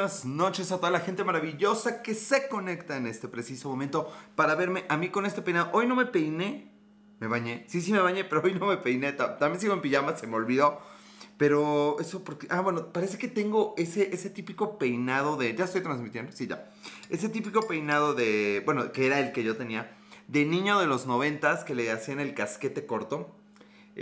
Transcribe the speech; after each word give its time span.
buenas 0.00 0.24
noches 0.24 0.72
a 0.72 0.78
toda 0.78 0.90
la 0.90 1.00
gente 1.00 1.24
maravillosa 1.24 2.00
que 2.00 2.14
se 2.14 2.48
conecta 2.48 2.96
en 2.96 3.06
este 3.06 3.28
preciso 3.28 3.68
momento 3.68 4.10
para 4.34 4.54
verme 4.54 4.86
a 4.88 4.96
mí 4.96 5.10
con 5.10 5.26
este 5.26 5.42
peinado. 5.42 5.68
Hoy 5.74 5.86
no 5.86 5.94
me 5.94 6.06
peiné, 6.06 6.72
me 7.18 7.26
bañé. 7.26 7.66
Sí, 7.68 7.82
sí 7.82 7.92
me 7.92 8.00
bañé, 8.00 8.24
pero 8.30 8.40
hoy 8.42 8.54
no 8.54 8.64
me 8.64 8.78
peiné. 8.78 9.12
También 9.12 9.60
sigo 9.60 9.74
en 9.74 9.82
pijama, 9.82 10.16
se 10.16 10.26
me 10.26 10.36
olvidó. 10.36 10.80
Pero 11.36 11.98
eso 12.00 12.24
porque... 12.24 12.46
Ah, 12.48 12.62
bueno, 12.62 12.94
parece 12.94 13.18
que 13.18 13.28
tengo 13.28 13.74
ese, 13.76 14.14
ese 14.14 14.30
típico 14.30 14.78
peinado 14.78 15.36
de... 15.36 15.54
Ya 15.54 15.66
estoy 15.66 15.82
transmitiendo, 15.82 16.32
sí, 16.32 16.46
ya. 16.46 16.70
Ese 17.10 17.28
típico 17.28 17.68
peinado 17.68 18.14
de... 18.14 18.62
Bueno, 18.64 18.92
que 18.92 19.04
era 19.04 19.20
el 19.20 19.32
que 19.32 19.44
yo 19.44 19.58
tenía. 19.58 19.94
De 20.28 20.46
niño 20.46 20.80
de 20.80 20.86
los 20.86 21.06
noventas 21.06 21.62
que 21.62 21.74
le 21.74 21.92
hacían 21.92 22.20
el 22.20 22.32
casquete 22.32 22.86
corto. 22.86 23.36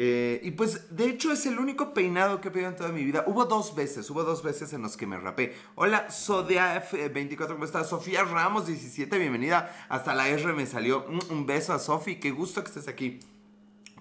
Eh, 0.00 0.40
y 0.44 0.52
pues, 0.52 0.96
de 0.96 1.06
hecho, 1.06 1.32
es 1.32 1.44
el 1.46 1.58
único 1.58 1.92
peinado 1.92 2.40
que 2.40 2.46
he 2.46 2.50
pedido 2.52 2.70
en 2.70 2.76
toda 2.76 2.90
mi 2.90 3.02
vida. 3.02 3.24
Hubo 3.26 3.46
dos 3.46 3.74
veces, 3.74 4.08
hubo 4.10 4.22
dos 4.22 4.44
veces 4.44 4.72
en 4.72 4.80
los 4.82 4.96
que 4.96 5.08
me 5.08 5.18
rapé. 5.18 5.56
Hola, 5.74 6.06
Sodia24, 6.06 7.48
¿cómo 7.48 7.64
estás? 7.64 7.88
Sofía 7.88 8.22
Ramos, 8.22 8.68
17, 8.68 9.18
bienvenida. 9.18 9.74
Hasta 9.88 10.14
la 10.14 10.28
R 10.28 10.52
me 10.52 10.66
salió. 10.66 11.04
Mm, 11.08 11.32
un 11.32 11.46
beso 11.46 11.72
a 11.72 11.80
Sofi, 11.80 12.20
qué 12.20 12.30
gusto 12.30 12.62
que 12.62 12.68
estés 12.68 12.86
aquí. 12.86 13.18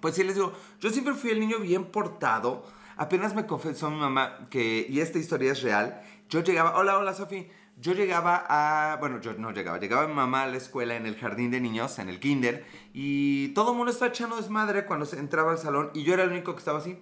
Pues 0.00 0.14
sí, 0.14 0.22
les 0.22 0.36
digo, 0.36 0.52
yo 0.78 0.90
siempre 0.90 1.14
fui 1.14 1.32
el 1.32 1.40
niño 1.40 1.58
bien 1.58 1.86
portado. 1.86 2.64
Apenas 2.96 3.34
me 3.34 3.46
confesó 3.46 3.90
mi 3.90 3.98
mamá 3.98 4.46
que, 4.50 4.86
y 4.88 5.00
esta 5.00 5.18
historia 5.18 5.50
es 5.50 5.62
real, 5.62 6.00
yo 6.30 6.44
llegaba, 6.44 6.78
hola, 6.78 6.96
hola, 6.96 7.12
Sofi. 7.12 7.48
Yo 7.80 7.92
llegaba 7.92 8.44
a, 8.48 8.96
bueno, 8.96 9.20
yo 9.20 9.34
no 9.34 9.52
llegaba, 9.52 9.78
llegaba 9.78 10.08
mi 10.08 10.14
mamá 10.14 10.42
a 10.42 10.46
la 10.48 10.56
escuela 10.56 10.96
en 10.96 11.06
el 11.06 11.16
jardín 11.16 11.52
de 11.52 11.60
niños, 11.60 12.00
en 12.00 12.08
el 12.08 12.18
kinder, 12.18 12.66
y 12.92 13.48
todo 13.48 13.70
el 13.70 13.76
mundo 13.76 13.92
estaba 13.92 14.10
echando 14.10 14.36
desmadre 14.36 14.84
cuando 14.84 15.06
se 15.06 15.18
entraba 15.18 15.52
al 15.52 15.58
salón 15.58 15.90
y 15.94 16.02
yo 16.02 16.14
era 16.14 16.24
el 16.24 16.30
único 16.30 16.54
que 16.54 16.58
estaba 16.58 16.78
así. 16.78 16.98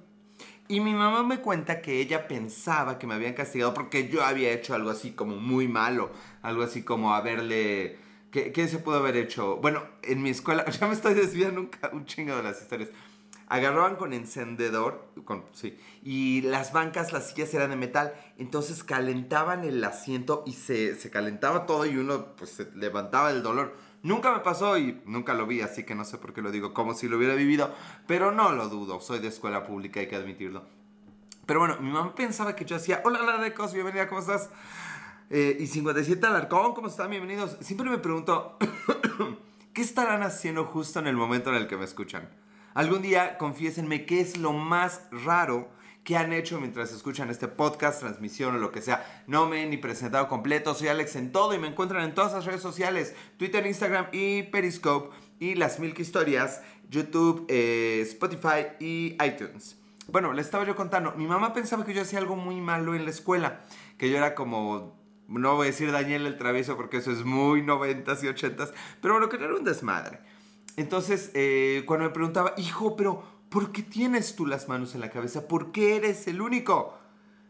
Y 0.69 0.81
mi 0.81 0.93
mamá 0.93 1.23
me 1.23 1.39
cuenta 1.39 1.81
que 1.81 2.01
ella 2.01 2.29
pensaba 2.29 2.99
que 2.99 3.07
me 3.07 3.15
habían 3.15 3.33
castigado 3.33 3.73
porque 3.73 4.09
yo 4.09 4.23
había 4.23 4.53
hecho 4.53 4.75
algo 4.75 4.91
así 4.91 5.13
como 5.13 5.37
muy 5.37 5.67
malo, 5.67 6.11
algo 6.43 6.63
así 6.63 6.83
como 6.83 7.15
haberle... 7.15 7.99
¿Qué, 8.31 8.69
se 8.69 8.79
pudo 8.79 8.97
haber 8.97 9.17
hecho? 9.17 9.57
Bueno, 9.57 9.83
en 10.03 10.23
mi 10.23 10.29
escuela, 10.29 10.69
ya 10.71 10.87
me 10.89 10.93
estoy 10.93 11.15
desviando 11.15 11.71
un 11.93 12.05
chingo 12.05 12.37
de 12.37 12.43
las 12.43 12.61
historias 12.61 12.91
agarraban 13.49 13.97
con 13.97 14.13
encendedor, 14.13 15.09
con, 15.25 15.45
sí, 15.53 15.79
y 16.03 16.43
las 16.43 16.73
bancas, 16.73 17.13
las 17.13 17.31
sillas 17.31 17.55
eran 17.55 17.71
de 17.71 17.77
metal, 17.77 18.15
entonces 18.39 18.83
calentaban 18.83 19.65
el 19.65 19.83
asiento 19.85 20.43
y 20.47 20.53
se, 20.53 20.97
se 20.97 21.11
calentaba 21.11 21.67
todo 21.67 21.87
y 21.87 21.97
uno 21.97 22.35
pues 22.37 22.51
se 22.51 22.71
levantaba 22.75 23.31
el 23.31 23.43
dolor. 23.43 23.77
Nunca 24.03 24.33
me 24.33 24.41
pasó 24.41 24.79
y 24.79 25.01
nunca 25.05 25.35
lo 25.35 25.47
vi, 25.47 25.61
así 25.61 25.85
que 25.85 25.95
no 25.95 26.05
sé 26.05 26.19
por 26.19 26.33
qué 26.33 26.43
lo 26.43 26.51
digo 26.51 26.75
como 26.75 26.95
si 26.95 27.09
lo 27.09 27.17
hubiera 27.17 27.35
vivido, 27.35 27.75
pero 28.07 28.33
no 28.33 28.53
lo 28.53 28.69
dudo, 28.69 29.01
soy 29.01 29.21
de 29.21 29.29
escuela 29.29 29.65
pública, 29.65 30.01
hay 30.01 30.09
que 30.09 30.17
admitirlo. 30.17 30.65
Pero 31.47 31.61
bueno, 31.61 31.77
mi 31.81 31.91
mamá 31.91 32.15
pensaba 32.15 32.57
que 32.57 32.65
yo 32.65 32.77
hacía, 32.77 33.03
hola 33.05 33.23
Larecos, 33.23 33.73
bienvenida, 33.73 34.09
¿cómo 34.09 34.21
estás? 34.21 34.51
Eh, 35.31 35.57
y 35.59 35.67
57 35.67 36.25
Alarcón, 36.25 36.73
¿cómo 36.75 36.87
están? 36.87 37.11
Bienvenidos. 37.11 37.57
Siempre 37.61 37.89
me 37.91 37.99
pregunto, 37.99 38.57
¿qué 39.73 39.83
estarán 39.83 40.23
haciendo 40.23 40.65
justo 40.65 41.01
en 41.01 41.09
el 41.09 41.17
momento 41.17 41.51
en 41.51 41.57
el 41.57 41.67
que 41.67 41.77
me 41.77 41.85
escuchan? 41.85 42.29
Algún 42.77 43.01
día 43.01 43.39
confiésenme 43.39 44.05
qué 44.05 44.21
es 44.21 44.37
lo 44.37 44.53
más 44.53 45.01
raro 45.11 45.71
que 46.05 46.19
han 46.19 46.35
hecho 46.35 46.61
mientras 46.61 46.93
escuchan 46.93 47.31
este 47.31 47.49
podcast, 47.49 48.01
transmisión 48.01 48.55
o 48.55 48.59
lo 48.59 48.71
que 48.71 48.83
sea. 48.83 49.25
No 49.27 49.49
me 49.49 49.63
he 49.63 49.67
ni 49.67 49.79
presentado 49.79 50.29
completo, 50.29 50.75
soy 50.75 50.89
Alex 50.89 51.17
en 51.17 51.33
todo 51.33 51.55
y 51.55 51.59
me 51.59 51.69
encuentran 51.69 52.05
en 52.05 52.15
todas 52.15 52.35
las 52.35 52.45
redes 52.45 52.61
sociales, 52.61 53.15
Twitter, 53.39 53.67
Instagram 53.67 54.09
y 54.13 54.43
Periscope 54.43 55.17
y 55.41 55.55
las 55.55 55.81
Milk 55.81 55.99
Historias, 55.99 56.61
YouTube, 56.91 57.47
eh, 57.49 58.01
Spotify 58.03 58.67
y 58.79 59.17
iTunes. 59.25 59.79
Bueno, 60.09 60.35
le 60.35 60.43
estaba 60.43 60.67
yo 60.67 60.77
contando, 60.77 61.13
mi 61.13 61.27
mamá 61.27 61.55
pensaba 61.55 61.83
que 61.87 61.95
yo 61.95 62.03
hacía 62.03 62.19
algo 62.19 62.37
muy 62.37 62.61
malo 62.61 62.95
en 62.95 63.07
la 63.07 63.11
escuela, 63.11 63.63
que 63.97 64.11
yo 64.11 64.19
era 64.19 64.35
como, 64.35 65.01
no 65.29 65.57
voy 65.57 65.69
a 65.69 65.71
decir 65.71 65.91
Daniel 65.93 66.27
el 66.27 66.37
travieso 66.37 66.77
porque 66.77 66.99
eso 66.99 67.11
es 67.11 67.25
muy 67.25 67.63
noventas 67.63 68.23
y 68.23 68.29
ochentas, 68.29 68.75
pero 69.01 69.15
bueno, 69.15 69.31
que 69.31 69.37
era 69.43 69.55
un 69.55 69.65
desmadre. 69.65 70.21
Entonces, 70.77 71.31
eh, 71.35 71.85
cuando 71.87 72.07
me 72.07 72.11
preguntaba, 72.11 72.55
hijo, 72.59 72.97
pero 72.97 73.23
¿por 73.49 73.73
qué 73.73 73.83
tienes 73.83 74.37
tú 74.37 74.47
las 74.47 74.69
manos 74.69 74.95
en 74.95 75.01
la 75.01 75.11
cabeza? 75.11 75.49
¿Por 75.49 75.73
qué 75.73 75.97
eres 75.97 76.27
el 76.29 76.41
único? 76.41 76.99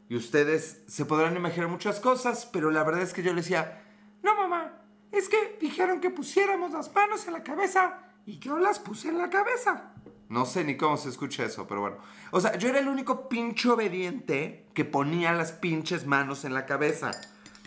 Y 0.09 0.17
ustedes 0.17 0.83
se 0.87 1.05
podrán 1.05 1.37
imaginar 1.37 1.69
muchas 1.69 1.99
cosas, 1.99 2.49
pero 2.53 2.71
la 2.71 2.85
verdad 2.85 3.03
es 3.03 3.13
que 3.13 3.25
yo 3.25 3.33
le 3.33 3.43
decía, 3.43 3.83
no 4.23 4.37
mamá, 4.37 4.81
es 5.11 5.29
que 5.29 5.59
dijeron 5.61 6.01
que 6.01 6.11
pusiéramos 6.11 6.73
las 6.73 6.95
manos 6.95 7.27
en 7.27 7.33
la 7.33 7.43
cabeza 7.43 8.01
y 8.25 8.39
yo 8.39 8.59
las 8.59 8.79
puse 8.79 9.09
en 9.09 9.19
la 9.19 9.31
cabeza. 9.31 9.93
No 10.29 10.47
sé 10.47 10.65
ni 10.65 10.77
cómo 10.77 10.97
se 10.97 11.09
escucha 11.09 11.45
eso, 11.45 11.67
pero 11.67 11.81
bueno. 11.81 11.97
O 12.31 12.41
sea, 12.41 12.57
yo 12.57 12.69
era 12.69 12.81
el 12.81 12.89
único 12.89 13.29
pinche 13.29 13.69
obediente 13.69 14.67
que 14.75 14.85
ponía 14.85 15.33
las 15.33 15.53
pinches 15.53 16.07
manos 16.07 16.45
en 16.45 16.55
la 16.55 16.67
cabeza. 16.67 17.11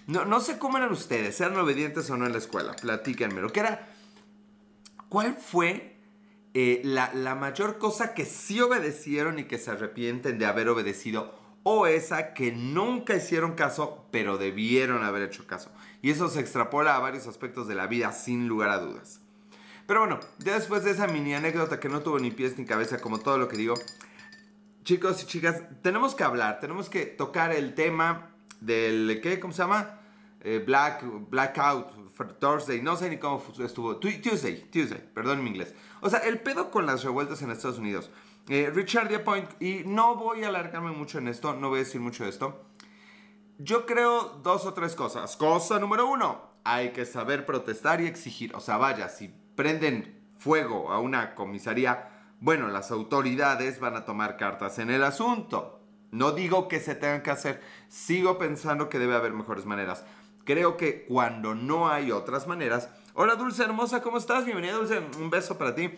No, 0.08 0.26
no 0.26 0.40
sé 0.40 0.58
cómo 0.58 0.78
eran 0.78 0.92
ustedes, 0.92 1.40
eran 1.40 1.58
obedientes 1.58 2.10
o 2.10 2.18
no 2.18 2.26
en 2.26 2.32
la 2.32 2.38
escuela, 2.38 2.76
platíquenme. 2.76 3.42
Lo 3.42 3.52
que 3.52 3.62
era 3.62 3.88
¿Cuál 5.10 5.36
fue 5.36 5.98
eh, 6.54 6.82
la, 6.84 7.36
mayor 7.36 7.80
cosa 7.80 8.14
que 8.14 8.26
sí 8.26 8.62
obedecieron 8.62 9.40
y 9.40 9.46
que 9.46 9.58
se 9.58 9.72
arrepienten 9.72 10.38
de 10.38 10.46
haber 10.46 10.70
obedecido? 10.70 11.34
O 11.64 11.88
esa 11.88 12.34
que 12.34 12.52
nunca 12.52 13.16
hicieron 13.16 13.54
caso, 13.54 14.06
pero 14.12 14.38
debieron 14.38 15.04
haber 15.04 15.24
hecho 15.24 15.46
caso. 15.48 15.72
Y 16.02 16.12
eso 16.12 16.30
se 16.30 16.40
extrapola 16.40 16.96
a 16.96 17.00
varios 17.00 17.28
aspectos 17.28 17.68
de 17.68 17.76
la 17.76 17.88
vida, 17.88 18.12
sin 18.12 18.48
lugar 18.48 18.70
a 18.70 18.78
dudas. 18.78 19.20
Pero 19.88 20.02
bueno, 20.02 20.20
ya 20.38 20.54
después 20.54 20.84
de 20.84 20.92
esa 20.92 21.08
mini 21.08 21.34
anécdota 21.34 21.80
que 21.80 21.90
no 21.90 22.02
tuvo 22.02 22.20
ni 22.20 22.30
pies 22.30 22.58
ni 22.60 22.66
cabeza, 22.66 23.02
como 23.02 23.20
todo 23.20 23.40
lo 23.40 23.48
que 23.48 23.58
digo, 23.58 23.74
chicos 24.84 25.24
y 25.24 25.26
chicas, 25.26 25.64
tenemos 25.82 26.14
que 26.14 26.24
hablar, 26.24 26.60
tenemos 26.60 26.90
que 26.90 27.06
tocar 27.08 27.52
el 27.52 27.74
tema 27.74 28.30
del, 28.62 29.20
¿qué? 29.22 29.40
¿Cómo 29.40 29.54
se 29.54 29.64
llama? 29.64 29.99
Eh, 30.42 30.64
black, 30.66 31.04
blackout, 31.30 31.92
Thursday, 32.40 32.82
no 32.82 32.96
sé 32.96 33.10
ni 33.10 33.18
cómo 33.18 33.44
estuvo. 33.60 33.98
Tuesday, 33.98 34.70
Tuesday, 34.72 35.00
perdón 35.14 35.44
mi 35.44 35.50
inglés. 35.50 35.74
O 36.02 36.10
sea, 36.10 36.20
el 36.20 36.40
pedo 36.40 36.72
con 36.72 36.86
las 36.86 37.04
revueltas 37.04 37.42
en 37.42 37.52
Estados 37.52 37.80
Unidos. 37.80 38.10
Eh, 38.48 38.72
Richard 38.74 39.24
Point, 39.24 39.62
y 39.62 39.84
no 39.86 40.16
voy 40.16 40.44
a 40.44 40.48
alargarme 40.48 40.92
mucho 40.92 41.20
en 41.20 41.28
esto, 41.28 41.54
no 41.54 41.70
voy 41.70 41.80
a 41.80 41.84
decir 41.84 42.02
mucho 42.02 42.24
de 42.24 42.30
esto. 42.30 42.66
Yo 43.58 43.86
creo 43.86 44.40
dos 44.42 44.66
o 44.66 44.74
tres 44.74 44.96
cosas. 44.96 45.36
Cosa 45.36 45.80
número 45.80 46.08
uno, 46.08 46.42
hay 46.64 46.92
que 46.92 47.06
saber 47.06 47.46
protestar 47.46 48.02
y 48.02 48.08
exigir. 48.08 48.56
O 48.56 48.60
sea, 48.62 48.78
vaya, 48.78 49.10
si 49.10 49.28
prenden 49.56 50.20
fuego 50.38 50.92
a 50.92 51.00
una 51.00 51.36
comisaría, 51.36 52.10
bueno, 52.40 52.70
las 52.70 52.90
autoridades 52.92 53.80
van 53.80 53.98
a 53.98 54.06
tomar 54.06 54.38
cartas 54.38 54.80
en 54.80 54.90
el 54.90 55.04
asunto. 55.04 55.82
No 56.12 56.32
digo 56.32 56.68
que 56.68 56.80
se 56.80 56.96
tengan 56.96 57.22
que 57.22 57.32
hacer, 57.32 57.62
sigo 57.88 58.38
pensando 58.38 58.90
que 58.90 58.98
debe 58.98 59.16
haber 59.16 59.34
mejores 59.34 59.66
maneras. 59.66 60.06
Creo 60.50 60.78
que 60.78 61.06
cuando 61.06 61.54
no 61.54 61.90
hay 61.90 62.12
otras 62.12 62.48
maneras. 62.48 62.90
Hola 63.14 63.36
Dulce 63.36 63.64
hermosa, 63.64 64.02
¿cómo 64.02 64.18
estás? 64.18 64.46
Bienvenida 64.46 64.74
Dulce, 64.74 65.00
un 65.20 65.30
beso 65.30 65.60
para 65.60 65.76
ti. 65.76 65.92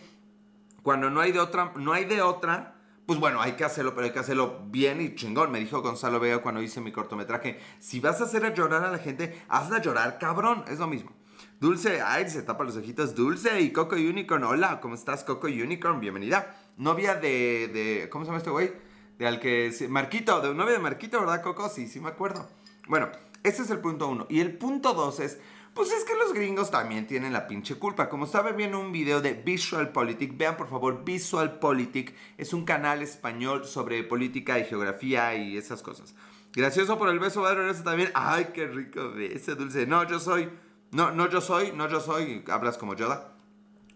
Cuando 0.82 1.08
no 1.08 1.22
hay 1.22 1.32
de 1.32 1.40
otra, 1.40 1.72
no 1.76 1.94
hay 1.94 2.04
de 2.04 2.20
otra, 2.20 2.74
pues 3.06 3.18
bueno, 3.18 3.40
hay 3.40 3.52
que 3.52 3.64
hacerlo, 3.64 3.94
pero 3.94 4.04
hay 4.04 4.12
que 4.12 4.18
hacerlo 4.18 4.60
bien 4.66 5.00
y 5.00 5.14
chingón. 5.14 5.50
Me 5.50 5.58
dijo 5.58 5.80
Gonzalo 5.80 6.20
Vega 6.20 6.42
cuando 6.42 6.60
hice 6.60 6.82
mi 6.82 6.92
cortometraje, 6.92 7.58
si 7.78 8.00
vas 8.00 8.20
a 8.20 8.24
hacer 8.24 8.52
llorar 8.52 8.84
a 8.84 8.90
la 8.90 8.98
gente, 8.98 9.42
hazla 9.48 9.80
llorar, 9.80 10.18
cabrón, 10.18 10.64
es 10.68 10.78
lo 10.78 10.86
mismo. 10.86 11.12
Dulce, 11.58 12.02
ay, 12.02 12.28
se 12.28 12.42
tapa 12.42 12.62
los 12.62 12.76
ojitos. 12.76 13.14
Dulce 13.14 13.58
y 13.58 13.72
Coco 13.72 13.96
Unicorn. 13.96 14.44
Hola, 14.44 14.82
¿cómo 14.82 14.96
estás, 14.96 15.24
Coco 15.24 15.46
Unicorn? 15.46 15.98
Bienvenida. 15.98 16.54
Novia 16.76 17.14
de, 17.14 17.70
de 17.72 18.10
¿cómo 18.10 18.26
se 18.26 18.28
llama 18.28 18.38
este 18.40 18.50
güey? 18.50 18.70
De 19.16 19.26
al 19.26 19.40
que, 19.40 19.74
Marquito, 19.88 20.42
de 20.42 20.52
novia 20.52 20.74
de 20.74 20.78
Marquito, 20.78 21.20
¿verdad, 21.20 21.40
Coco? 21.40 21.70
Sí, 21.70 21.88
sí 21.88 22.00
me 22.00 22.10
acuerdo. 22.10 22.46
Bueno, 22.86 23.08
ese 23.42 23.62
es 23.62 23.70
el 23.70 23.78
punto 23.78 24.08
uno. 24.08 24.26
Y 24.28 24.40
el 24.40 24.56
punto 24.56 24.94
dos 24.94 25.20
es, 25.20 25.38
pues 25.74 25.90
es 25.90 26.04
que 26.04 26.14
los 26.14 26.32
gringos 26.32 26.70
también 26.70 27.06
tienen 27.06 27.32
la 27.32 27.46
pinche 27.46 27.76
culpa. 27.76 28.08
Como 28.08 28.26
estaba 28.26 28.52
viendo 28.52 28.78
un 28.78 28.92
video 28.92 29.20
de 29.20 29.34
Visual 29.34 29.90
Politic, 29.90 30.36
vean 30.36 30.56
por 30.56 30.68
favor 30.68 31.04
Visual 31.04 31.58
Politic, 31.58 32.14
es 32.38 32.52
un 32.52 32.64
canal 32.64 33.02
español 33.02 33.64
sobre 33.64 34.02
política 34.04 34.58
y 34.58 34.64
geografía 34.64 35.34
y 35.34 35.56
esas 35.56 35.82
cosas. 35.82 36.14
Gracioso 36.54 36.98
por 36.98 37.08
el 37.08 37.18
beso, 37.18 37.48
eso 37.48 37.82
también. 37.82 38.10
Ay, 38.14 38.48
qué 38.52 38.66
rico 38.66 39.12
beso, 39.12 39.54
dulce. 39.54 39.86
No, 39.86 40.06
yo 40.06 40.20
soy. 40.20 40.50
No, 40.90 41.10
no, 41.10 41.28
yo 41.30 41.40
soy, 41.40 41.72
no, 41.72 41.88
yo 41.88 42.00
soy. 42.00 42.44
Hablas 42.48 42.76
como 42.76 42.94
Yoda. 42.94 43.32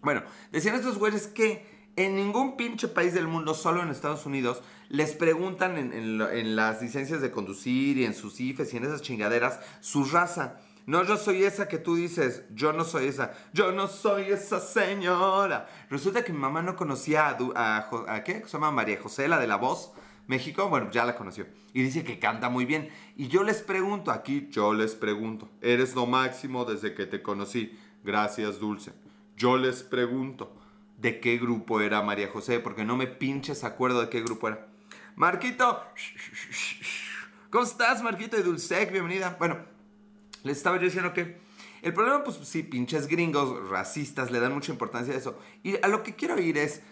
Bueno, 0.01 0.23
decían 0.53 0.75
estos 0.75 0.99
güeyes 0.99 1.27
que 1.27 1.76
en 1.97 2.15
ningún 2.15 2.57
pinche 2.57 2.89
país 2.89 3.15
del 3.15 3.27
mundo, 3.27 3.55
solo 3.55 3.83
en 3.83 3.89
Estados 3.89 4.27
Unidos, 4.27 4.63
les 4.89 5.15
preguntan 5.15 5.77
en, 5.79 6.57
las 6.57 6.83
licencias 6.83 7.21
de 7.21 7.31
conducir 7.31 7.99
y 7.99 8.05
en 8.05 8.15
sus 8.15 8.39
IFES 8.39 8.75
y 8.75 8.77
en 8.77 8.85
esas 8.85 9.03
chingaderas 9.03 9.61
su 9.81 10.05
raza. 10.05 10.61
No, 10.85 11.03
yo 11.03 11.17
soy 11.17 11.43
esa 11.43 11.67
que 11.67 11.79
tú 11.79 11.97
dices, 11.97 12.45
yo 12.55 12.73
no 12.73 12.85
soy 12.85 13.07
esa, 13.07 13.33
yo 13.53 13.73
no 13.73 13.89
soy 13.89 14.31
esa 14.31 14.61
señora. 14.61 15.69
Resulta 15.91 16.23
que 16.23 16.33
mi 16.33 16.39
mamá 16.39 16.63
no 16.63 16.77
conocía 16.77 17.37
a, 17.57 17.89
a, 18.07 18.23
¿qué? 18.23 18.43
Se 18.47 18.53
llama 18.53 18.71
María 18.71 19.01
José, 19.01 19.27
la 19.27 19.41
de 19.41 19.49
la 19.49 19.57
voz. 19.57 19.93
México, 20.29 20.69
bueno, 20.69 20.91
ya 20.91 21.05
la 21.05 21.17
conoció. 21.17 21.47
Y 21.73 21.83
dice 21.83 22.05
que 22.05 22.19
canta 22.19 22.49
muy 22.49 22.67
bien. 22.67 22.89
Y 23.17 23.29
yo 23.29 23.43
les 23.43 23.63
pregunto, 23.63 24.11
aquí 24.11 24.49
yo 24.51 24.75
les 24.75 24.95
pregunto, 24.95 25.49
eres 25.61 25.95
lo 25.95 26.07
máximo 26.07 26.65
desde 26.65 26.95
que 26.95 27.07
te 27.07 27.23
conocí. 27.23 27.77
Gracias, 28.05 28.61
Dulce. 28.61 28.93
Yo 29.37 29.57
les 29.57 29.83
pregunto, 29.83 30.53
de 30.99 31.21
qué 31.21 31.39
grupo 31.39 31.81
era 31.81 32.03
María 32.03 32.29
José, 32.29 32.61
porque 32.61 32.85
no 32.85 32.97
me 32.97 33.07
pinches 33.07 33.65
acuerdo 33.65 34.01
de 34.01 34.09
qué 34.09 34.21
grupo 34.23 34.49
era. 34.49 34.67
Marquito, 35.15 35.83
¿cómo 37.51 37.65
estás, 37.65 38.03
Marquito 38.03 38.37
de 38.37 38.43
Dulcec? 38.43 38.93
Bienvenida. 38.93 39.37
Bueno, 39.39 39.59
Les 40.43 40.59
estaba 40.59 40.77
yo 40.77 40.85
diciendo 40.85 41.13
que 41.13 41.39
el 41.83 41.93
problema, 41.93 42.25
pues 42.25 42.37
sí, 42.43 42.63
pinches 42.63 43.07
gringos 43.07 43.69
racistas 43.69 44.31
le 44.31 44.41
dan 44.41 44.53
mucha 44.53 44.73
importancia 44.73 45.15
a 45.15 45.19
eso. 45.19 45.39
Y 45.63 45.77
a 45.83 45.89
lo 45.89 46.03
que 46.03 46.15
quiero 46.15 46.41
ir 46.41 46.59
es, 46.59 46.83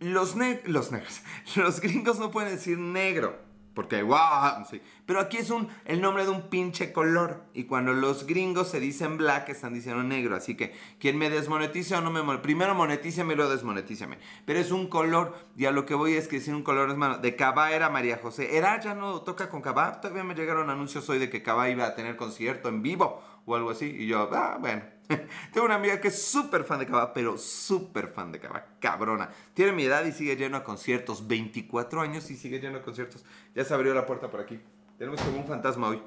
los 0.00 0.36
negros, 0.36 0.90
los 1.56 1.80
gringos 1.80 2.18
no 2.18 2.30
pueden 2.30 2.50
decir 2.50 2.78
negro. 2.78 3.51
Porque, 3.74 4.02
wow, 4.02 4.64
sí. 4.70 4.82
Pero 5.06 5.20
aquí 5.20 5.38
es 5.38 5.50
un, 5.50 5.68
el 5.84 6.00
nombre 6.00 6.24
de 6.24 6.30
un 6.30 6.48
pinche 6.50 6.92
color. 6.92 7.44
Y 7.54 7.64
cuando 7.64 7.92
los 7.92 8.26
gringos 8.26 8.68
se 8.68 8.80
dicen 8.80 9.16
black, 9.16 9.48
están 9.48 9.72
diciendo 9.72 10.02
negro. 10.02 10.36
Así 10.36 10.56
que, 10.56 10.74
quien 10.98 11.16
me 11.16 11.30
desmonetice 11.30 11.96
o 11.96 12.00
no 12.00 12.10
me 12.10 12.22
monetice, 12.22 12.42
primero 12.42 12.74
monetíceme 12.74 13.32
y 13.32 13.36
luego 13.36 13.50
desmonetíceme. 13.50 14.18
Pero 14.44 14.58
es 14.58 14.70
un 14.70 14.88
color. 14.88 15.34
Y 15.56 15.64
a 15.64 15.70
lo 15.70 15.86
que 15.86 15.94
voy 15.94 16.14
es 16.14 16.28
que 16.28 16.38
decir 16.38 16.54
un 16.54 16.62
color 16.62 16.90
es 16.90 16.96
malo. 16.96 17.18
De 17.18 17.34
Cabá 17.34 17.72
era 17.72 17.88
María 17.88 18.18
José. 18.18 18.56
Era, 18.56 18.78
ya 18.80 18.94
no 18.94 19.22
toca 19.22 19.48
con 19.48 19.62
Cabá. 19.62 20.00
Todavía 20.00 20.24
me 20.24 20.34
llegaron 20.34 20.68
anuncios 20.68 21.08
hoy 21.08 21.18
de 21.18 21.30
que 21.30 21.42
Cabá 21.42 21.70
iba 21.70 21.86
a 21.86 21.94
tener 21.94 22.16
concierto 22.16 22.68
en 22.68 22.82
vivo 22.82 23.22
o 23.46 23.56
algo 23.56 23.70
así. 23.70 23.86
Y 23.86 24.06
yo, 24.06 24.28
ah, 24.32 24.58
bueno. 24.60 24.82
Tengo 25.52 25.66
una 25.66 25.76
amiga 25.76 26.00
que 26.00 26.08
es 26.08 26.22
súper 26.22 26.64
fan 26.64 26.78
de 26.78 26.86
Cava, 26.86 27.12
pero 27.12 27.38
súper 27.38 28.08
fan 28.08 28.32
de 28.32 28.40
Cava, 28.40 28.66
cabrona. 28.80 29.30
Tiene 29.54 29.72
mi 29.72 29.84
edad 29.84 30.04
y 30.04 30.12
sigue 30.12 30.36
lleno 30.36 30.58
de 30.58 30.64
conciertos. 30.64 31.26
24 31.26 32.00
años 32.00 32.30
y 32.30 32.36
sigue 32.36 32.60
lleno 32.60 32.78
de 32.78 32.84
conciertos. 32.84 33.24
Ya 33.54 33.64
se 33.64 33.74
abrió 33.74 33.94
la 33.94 34.06
puerta 34.06 34.30
por 34.30 34.40
aquí. 34.40 34.60
Tenemos 34.98 35.20
como 35.20 35.38
un 35.38 35.46
fantasma 35.46 35.88
hoy. 35.88 36.02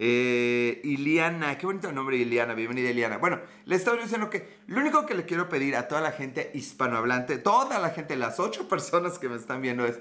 Eh, 0.00 0.80
Iliana, 0.84 1.58
qué 1.58 1.66
bonito 1.66 1.90
nombre 1.90 2.16
Iliana, 2.16 2.54
bienvenida 2.54 2.90
Iliana. 2.90 3.18
Bueno, 3.18 3.40
le 3.64 3.74
estaba 3.74 4.00
diciendo 4.00 4.30
que 4.30 4.58
lo 4.68 4.80
único 4.80 5.04
que 5.04 5.14
le 5.14 5.24
quiero 5.24 5.48
pedir 5.48 5.74
a 5.74 5.88
toda 5.88 6.00
la 6.00 6.12
gente 6.12 6.52
hispanohablante, 6.54 7.38
toda 7.38 7.80
la 7.80 7.90
gente, 7.90 8.14
las 8.16 8.38
ocho 8.38 8.68
personas 8.68 9.18
que 9.18 9.28
me 9.28 9.34
están 9.34 9.60
viendo 9.60 9.84
es, 9.84 10.00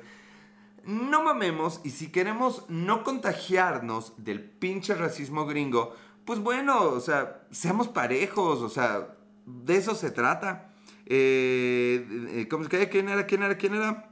no 0.86 1.24
mamemos 1.24 1.82
y 1.84 1.90
si 1.90 2.12
queremos 2.12 2.64
no 2.70 3.04
contagiarnos 3.04 4.14
del 4.24 4.42
pinche 4.42 4.94
racismo 4.94 5.48
gringo, 5.48 5.96
pues 6.28 6.42
bueno, 6.42 6.90
o 6.90 7.00
sea, 7.00 7.40
seamos 7.52 7.88
parejos, 7.88 8.62
o 8.62 8.68
sea, 8.68 9.16
de 9.46 9.78
eso 9.78 9.96
se 9.96 10.12
trata. 10.12 10.74
Eh, 11.06 12.06
eh 12.32 12.48
¿cómo, 12.50 12.66
¿Quién 12.66 13.08
era? 13.08 13.26
¿Quién 13.26 13.44
era? 13.44 13.58
¿Quién 13.58 13.76
era? 13.76 14.10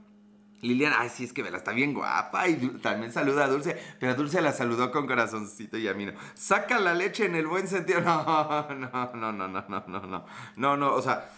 Liliana, 0.62 1.02
ay, 1.02 1.10
sí, 1.10 1.26
es 1.26 1.34
que 1.34 1.44
Vela 1.44 1.58
está 1.58 1.74
bien 1.74 1.94
guapa 1.94 2.48
y 2.48 2.56
también 2.82 3.12
saluda 3.12 3.44
a 3.44 3.48
Dulce, 3.50 3.78
pero 4.00 4.16
Dulce 4.16 4.42
la 4.42 4.54
saludó 4.54 4.92
con 4.92 5.08
corazoncito 5.08 5.78
y 5.78 5.90
a 5.90 5.94
mí 5.94 6.06
no. 6.06 6.14
Saca 6.36 6.80
la 6.80 6.94
leche 6.94 7.26
en 7.26 7.36
el 7.36 7.48
buen 7.48 7.68
sentido. 7.68 8.00
No, 8.00 8.24
no, 8.24 8.76
no, 8.76 9.34
no, 9.34 9.34
no, 9.34 9.48
no, 9.50 9.66
no, 9.68 10.08
no, 10.08 10.26
no, 10.56 10.78
no, 10.78 10.94
o 10.94 11.02
sea, 11.02 11.30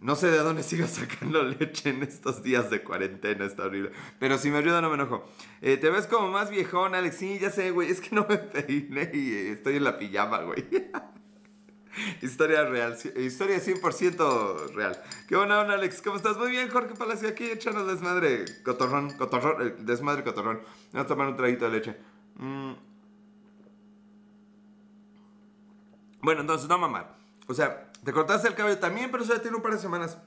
no 0.00 0.16
sé 0.16 0.30
de 0.30 0.38
dónde 0.38 0.62
sigo 0.62 0.86
sacando 0.86 1.42
leche 1.60 1.90
en 1.90 2.02
estos 2.02 2.42
días 2.42 2.70
de 2.70 2.82
cuarentena, 2.82 3.44
está 3.44 3.64
horrible. 3.64 3.92
Pero 4.18 4.38
si 4.38 4.50
me 4.50 4.58
ayuda 4.58 4.80
no 4.80 4.88
me 4.88 4.94
enojo. 4.94 5.28
Eh, 5.60 5.76
te 5.76 5.90
ves 5.90 6.06
como 6.06 6.28
más 6.28 6.50
viejón, 6.50 6.94
Alex. 6.94 7.16
Sí, 7.16 7.38
ya 7.38 7.50
sé, 7.50 7.70
güey. 7.70 7.90
Es 7.90 8.00
que 8.00 8.14
no 8.14 8.26
me 8.28 8.38
peiné 8.38 9.10
y 9.12 9.48
estoy 9.48 9.76
en 9.76 9.84
la 9.84 9.98
pijama, 9.98 10.42
güey. 10.42 10.66
historia 12.22 12.64
real, 12.64 12.96
historia 13.16 13.58
100% 13.58 14.72
real. 14.74 15.02
Qué 15.28 15.36
buena 15.36 15.60
onda, 15.60 15.74
Alex. 15.74 16.00
¿Cómo 16.00 16.16
estás? 16.16 16.38
Muy 16.38 16.50
bien, 16.50 16.70
Jorge 16.70 16.94
Palacio. 16.94 17.28
Aquí 17.28 17.44
echando 17.44 17.84
desmadre, 17.84 18.46
cotorrón, 18.64 19.10
cotorrón, 19.18 19.66
eh, 19.66 19.74
desmadre, 19.80 20.24
cotorrón. 20.24 20.62
Voy 20.92 21.00
a 21.02 21.06
tomar 21.06 21.28
un 21.28 21.36
traguito 21.36 21.66
de 21.66 21.70
leche. 21.72 21.96
Mm. 22.36 22.72
Bueno, 26.22 26.40
entonces, 26.40 26.68
no 26.68 26.78
mamar. 26.78 27.18
O 27.48 27.54
sea, 27.54 27.89
te 28.04 28.12
cortaste 28.12 28.48
el 28.48 28.54
cabello 28.54 28.78
también, 28.78 29.10
pero 29.10 29.22
eso 29.24 29.34
ya 29.34 29.42
tiene 29.42 29.56
un 29.56 29.62
par 29.62 29.72
de 29.72 29.78
semanas. 29.78 30.18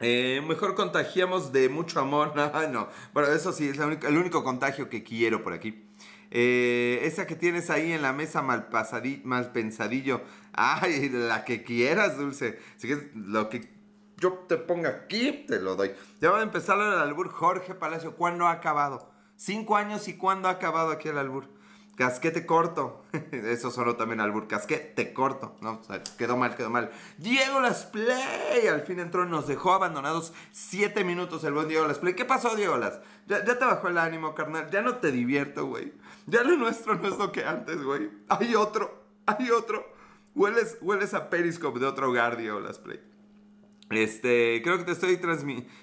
Eh, 0.00 0.42
mejor 0.46 0.74
contagiamos 0.74 1.52
de 1.52 1.68
mucho 1.68 2.00
amor. 2.00 2.32
No, 2.36 2.68
no. 2.68 2.88
Bueno, 3.14 3.28
eso 3.30 3.52
sí, 3.52 3.68
es 3.68 3.78
el 3.78 4.18
único 4.18 4.42
contagio 4.44 4.88
que 4.88 5.02
quiero 5.02 5.42
por 5.42 5.52
aquí. 5.52 5.88
Eh, 6.30 7.00
esa 7.02 7.26
que 7.26 7.36
tienes 7.36 7.68
ahí 7.70 7.92
en 7.92 8.02
la 8.02 8.12
mesa 8.12 8.42
mal, 8.42 8.68
mal 9.24 9.52
pensadillo. 9.52 10.22
Ay, 10.52 11.08
la 11.10 11.44
que 11.44 11.62
quieras, 11.62 12.16
Dulce. 12.18 12.58
Así 12.76 12.88
que 12.88 13.10
lo 13.14 13.48
que 13.48 13.70
yo 14.16 14.32
te 14.48 14.56
ponga 14.56 14.88
aquí, 14.88 15.44
te 15.46 15.60
lo 15.60 15.76
doy. 15.76 15.92
Ya 16.20 16.30
va 16.30 16.40
a 16.40 16.42
empezar 16.42 16.78
el 16.78 16.98
albur 16.98 17.28
Jorge 17.28 17.74
Palacio. 17.74 18.16
¿Cuándo 18.16 18.46
ha 18.46 18.52
acabado? 18.52 19.12
Cinco 19.36 19.76
años 19.76 20.08
y 20.08 20.16
¿cuándo 20.16 20.48
ha 20.48 20.52
acabado 20.52 20.90
aquí 20.90 21.08
el 21.08 21.18
albur? 21.18 21.48
Casquete 21.96 22.46
corto. 22.46 23.04
Eso 23.32 23.70
sonó 23.70 23.96
también 23.96 24.20
albur. 24.20 24.48
Casquete 24.48 25.12
corto. 25.12 25.56
No, 25.60 25.80
quedó 26.16 26.36
mal, 26.36 26.56
quedó 26.56 26.70
mal. 26.70 26.90
Diego 27.18 27.60
Las 27.60 27.84
Play. 27.84 28.66
Al 28.66 28.82
fin 28.82 28.98
entró, 28.98 29.26
nos 29.26 29.46
dejó 29.46 29.74
abandonados 29.74 30.32
siete 30.52 31.04
minutos 31.04 31.44
el 31.44 31.52
buen 31.52 31.68
Diego 31.68 31.86
Las 31.86 31.98
Play. 31.98 32.14
¿Qué 32.14 32.24
pasó, 32.24 32.56
Diego 32.56 32.76
Las? 32.78 33.00
Ya, 33.26 33.44
te 33.44 33.64
bajó 33.64 33.88
el 33.88 33.98
ánimo, 33.98 34.34
carnal. 34.34 34.70
Ya 34.70 34.80
no 34.82 34.96
te 34.96 35.12
divierto, 35.12 35.66
güey. 35.66 35.92
Ya 36.26 36.42
lo 36.42 36.56
nuestro 36.56 36.94
no 36.94 37.08
es 37.08 37.18
lo 37.18 37.30
que 37.30 37.44
antes, 37.44 37.82
güey. 37.82 38.10
Hay 38.28 38.54
otro. 38.54 39.02
Hay 39.26 39.50
otro. 39.50 39.86
Hueles, 40.34 40.78
hueles 40.80 41.12
a 41.12 41.28
Periscope 41.28 41.78
de 41.78 41.86
otro 41.86 42.08
hogar, 42.08 42.38
Diego 42.38 42.58
Las 42.58 42.78
Play. 42.78 43.00
Este, 43.96 44.60
creo 44.62 44.78
que 44.78 44.84
te 44.84 44.92
estoy 44.92 45.20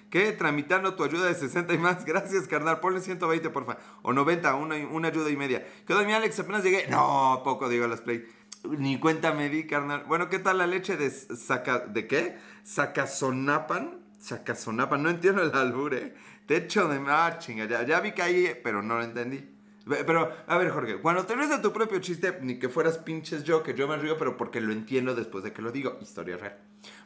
¿qué? 0.09 0.31
tramitando 0.31 0.95
tu 0.95 1.03
ayuda 1.03 1.27
de 1.27 1.35
60 1.35 1.73
y 1.73 1.77
más. 1.77 2.05
Gracias, 2.05 2.47
carnal. 2.47 2.79
Ponle 2.79 3.01
120, 3.01 3.49
porfa. 3.49 3.77
O 4.01 4.13
90, 4.13 4.55
una, 4.55 5.07
ayuda 5.07 5.29
y 5.29 5.37
media. 5.37 5.65
¿Qué 5.85 5.93
onda, 5.93 6.05
mi 6.05 6.13
Alex? 6.13 6.39
Apenas 6.39 6.63
llegué. 6.63 6.87
No, 6.87 7.41
poco 7.43 7.69
digo 7.69 7.87
las 7.87 8.01
play. 8.01 8.25
Ni 8.63 8.99
cuenta 8.99 9.33
me 9.33 9.49
di, 9.49 9.65
carnal. 9.67 10.03
Bueno, 10.07 10.29
¿qué 10.29 10.39
tal 10.39 10.57
la 10.57 10.67
leche 10.67 10.97
de 10.97 11.09
saca... 11.09 11.79
¿De 11.79 12.07
qué? 12.07 12.37
Sacazonapan. 12.63 13.99
Sacazonapan. 14.19 15.03
No 15.03 15.09
entiendo 15.09 15.41
el 15.41 15.53
albur, 15.53 15.93
¿eh? 15.93 16.13
Techo 16.45 16.87
de... 16.87 16.99
Ah, 17.07 17.37
chinga. 17.39 17.65
Ya, 17.65 17.83
ya 17.83 17.99
vi 17.99 18.11
que 18.11 18.21
ahí, 18.21 18.59
pero 18.63 18.81
no 18.81 18.97
lo 18.97 19.03
entendí. 19.03 19.58
Pero, 19.89 20.31
a 20.45 20.57
ver, 20.57 20.69
Jorge, 20.69 21.01
cuando 21.01 21.25
te 21.25 21.35
ríes 21.35 21.49
de 21.49 21.57
tu 21.57 21.73
propio 21.73 21.99
chiste, 21.99 22.37
ni 22.41 22.59
que 22.59 22.69
fueras 22.69 22.99
pinches 22.99 23.43
yo, 23.43 23.63
que 23.63 23.73
yo 23.73 23.87
me 23.87 23.97
río, 23.97 24.17
pero 24.17 24.37
porque 24.37 24.61
lo 24.61 24.71
entiendo 24.71 25.15
después 25.15 25.43
de 25.43 25.51
que 25.51 25.63
lo 25.63 25.71
digo. 25.71 25.97
Historia 25.99 26.37
real. 26.37 26.57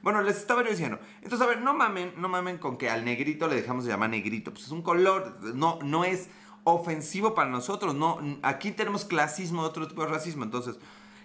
Bueno, 0.02 0.22
les 0.22 0.38
estaba 0.38 0.64
yo 0.64 0.70
diciendo. 0.70 1.00
Entonces, 1.22 1.42
a 1.42 1.50
ver, 1.50 1.62
no 1.62 1.74
mamen, 1.74 2.14
no 2.18 2.28
mamen 2.28 2.58
con 2.58 2.78
que 2.78 2.90
al 2.90 3.06
negrito 3.06 3.48
le 3.48 3.56
dejamos 3.56 3.86
de 3.86 3.92
llamar 3.92 4.10
negrito. 4.10 4.52
Pues 4.52 4.66
es 4.66 4.72
un 4.72 4.82
color, 4.82 5.38
no, 5.56 5.80
no 5.82 6.04
es 6.04 6.30
ofensivo 6.66 7.34
para 7.34 7.50
nosotros. 7.50 7.96
No, 7.96 8.20
aquí 8.42 8.72
tenemos 8.72 9.06
clasismo, 9.06 9.62
otro 9.62 9.88
tipo 9.88 10.04
de 10.04 10.10
racismo. 10.10 10.44
Entonces, 10.44 10.78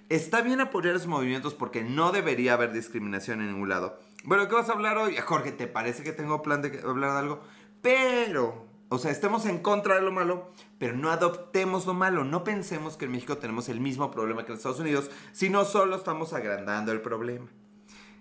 está 0.09 0.43
bien 0.43 0.61
apoyar 0.61 0.95
esos 0.95 1.09
movimientos 1.09 1.55
porque 1.55 1.83
no 1.83 2.13
debería 2.13 2.55
haber 2.55 2.73
discriminación 2.73 3.41
en 3.41 3.53
ningún 3.53 3.69
lado. 3.69 3.99
Bueno, 4.25 4.49
¿qué 4.49 4.55
vas 4.55 4.69
a 4.69 4.73
hablar 4.73 4.97
hoy? 4.99 5.17
Jorge, 5.17 5.53
¿te 5.53 5.67
parece 5.67 6.05
que 6.05 6.13
tengo 6.13 6.43
plan 6.43 6.63
de 6.63 6.81
hablar 6.85 7.13
de 7.13 7.19
algo? 7.19 7.43
Pero 7.83 8.68
o 8.91 8.99
sea, 8.99 9.11
estemos 9.11 9.45
en 9.45 9.59
contra 9.59 9.97
de 9.97 10.03
lo 10.03 10.13
malo, 10.13 10.51
pero 10.79 10.97
no 10.97 11.11
adoptemos 11.11 11.87
lo 11.87 11.93
malo. 11.93 12.25
No 12.25 12.43
pensemos 12.43 12.97
que 12.97 13.05
en 13.05 13.13
México 13.13 13.37
tenemos 13.37 13.69
el 13.69 13.81
mismo 13.81 14.11
problema 14.11 14.45
que 14.45 14.53
en 14.53 14.57
Estados 14.57 14.81
Unidos, 14.81 15.11
sino 15.33 15.65
solo 15.65 15.97
estamos 15.97 16.33
agrandando 16.33 16.93
el 16.93 17.03
problema. 17.03 17.47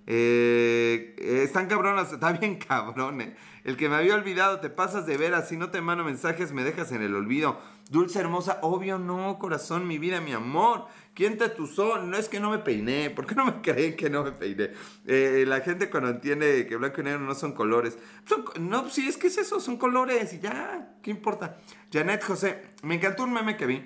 Eh, 0.09 1.15
están 1.43 1.67
cabronas, 1.67 2.11
está 2.13 2.31
bien 2.33 2.57
cabrón, 2.57 3.21
eh. 3.21 3.35
El 3.63 3.75
que 3.75 3.89
me 3.89 3.95
había 3.95 4.15
olvidado, 4.15 4.61
te 4.61 4.69
pasas 4.69 5.05
de 5.05 5.17
veras, 5.17 5.49
si 5.49 5.57
no 5.57 5.71
te 5.71 5.81
mando 5.81 6.05
mensajes 6.05 6.53
me 6.53 6.63
dejas 6.63 6.91
en 6.93 7.01
el 7.01 7.15
olvido. 7.15 7.59
Dulce 7.89 8.19
hermosa, 8.19 8.59
obvio 8.61 8.97
no, 8.97 9.37
corazón, 9.39 9.87
mi 9.87 9.97
vida, 9.97 10.21
mi 10.21 10.31
amor. 10.31 10.85
¿Quién 11.17 11.35
te 11.35 11.49
tusó? 11.49 11.97
No 11.97 12.15
es 12.15 12.29
que 12.29 12.39
no 12.39 12.51
me 12.51 12.59
peiné. 12.59 13.09
¿Por 13.09 13.25
qué 13.25 13.33
no 13.33 13.43
me 13.43 13.53
creen 13.63 13.95
que 13.95 14.07
no 14.07 14.23
me 14.23 14.33
peiné? 14.33 14.69
Eh, 15.07 15.45
la 15.47 15.61
gente 15.61 15.89
cuando 15.89 16.11
entiende 16.11 16.67
que 16.67 16.75
blanco 16.75 17.01
y 17.01 17.05
negro 17.05 17.21
no 17.21 17.33
son 17.33 17.53
colores. 17.53 17.97
no, 18.59 18.87
sí, 18.91 19.07
es 19.07 19.17
que 19.17 19.25
es 19.25 19.39
eso, 19.39 19.59
son 19.59 19.77
colores 19.77 20.31
y 20.33 20.39
ya, 20.39 20.95
¿qué 21.01 21.09
importa? 21.09 21.57
Janet 21.91 22.23
José, 22.23 22.61
me 22.83 22.93
encantó 22.93 23.23
un 23.23 23.33
meme 23.33 23.57
que 23.57 23.65
vi, 23.65 23.83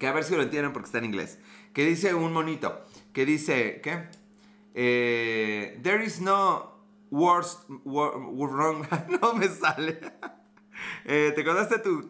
que 0.00 0.08
a 0.08 0.12
ver 0.12 0.24
si 0.24 0.34
lo 0.34 0.42
entienden 0.42 0.72
porque 0.72 0.86
está 0.86 0.98
en 0.98 1.04
inglés, 1.04 1.38
que 1.72 1.86
dice 1.86 2.12
un 2.12 2.32
monito, 2.32 2.84
que 3.12 3.24
dice, 3.24 3.80
¿qué? 3.80 4.08
Eh, 4.74 5.78
there 5.84 6.04
is 6.04 6.20
no 6.20 6.72
worst, 7.12 7.68
wrong. 7.84 8.84
no 9.22 9.34
me 9.34 9.48
sale. 9.48 10.00
Eh, 11.04 11.32
¿Te 11.34 11.40
acordaste 11.40 11.80
tu 11.80 12.02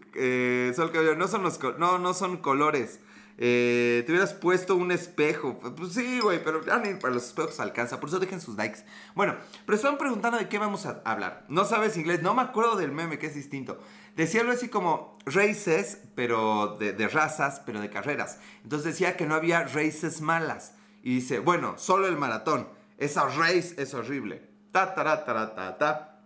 sol 0.75 0.93
cabello? 0.93 1.14
No 1.17 1.26
son 1.26 1.43
los 1.43 1.59
no, 1.78 1.99
no 1.99 2.12
son 2.12 2.37
colores. 2.37 3.00
Te 3.38 4.04
hubieras 4.09 4.35
puesto 4.35 4.76
un 4.76 4.90
espejo. 4.90 5.59
Pues 5.59 5.92
sí, 5.92 6.21
güey, 6.21 6.42
pero 6.42 6.64
ya 6.64 6.78
ni 6.78 6.95
para 6.95 7.14
los 7.14 7.26
espejos 7.26 7.61
alcanza. 7.61 8.00
Por 8.00 8.09
eso 8.09 8.18
dejen 8.18 8.40
sus 8.40 8.57
likes. 8.57 8.80
Bueno, 9.14 9.37
pero 9.64 9.76
estaban 9.76 9.97
preguntando 9.97 10.38
de 10.38 10.49
qué 10.49 10.59
vamos 10.59 10.87
a 10.87 11.00
hablar. 11.04 11.45
No 11.49 11.64
sabes 11.64 11.97
inglés. 11.97 12.23
No 12.23 12.35
me 12.35 12.42
acuerdo 12.42 12.76
del 12.76 12.90
meme, 12.90 13.18
que 13.18 13.26
es 13.26 13.35
distinto. 13.35 13.80
Decía 14.16 14.40
algo 14.40 14.52
así 14.52 14.68
como 14.68 15.16
races, 15.26 15.99
pero 16.16 16.76
de, 16.80 16.92
de 16.92 17.09
razas, 17.09 17.62
pero 17.64 17.80
de 17.80 17.88
carreras. 17.88 18.38
Entonces 18.64 18.92
decía 18.92 19.16
que 19.16 19.26
no 19.26 19.37
había 19.37 19.62
races 19.62 20.21
malas 20.21 20.75
y 21.02 21.14
dice, 21.16 21.38
bueno, 21.38 21.78
solo 21.78 22.07
el 22.09 22.16
maratón. 22.16 22.68
Esa 22.99 23.26
race 23.26 23.75
es 23.78 23.95
horrible. 23.95 24.42
Ta, 24.73 24.95
ta, 24.95 25.25
ta, 25.25 25.54
ta, 25.54 25.78
ta, 25.78 26.21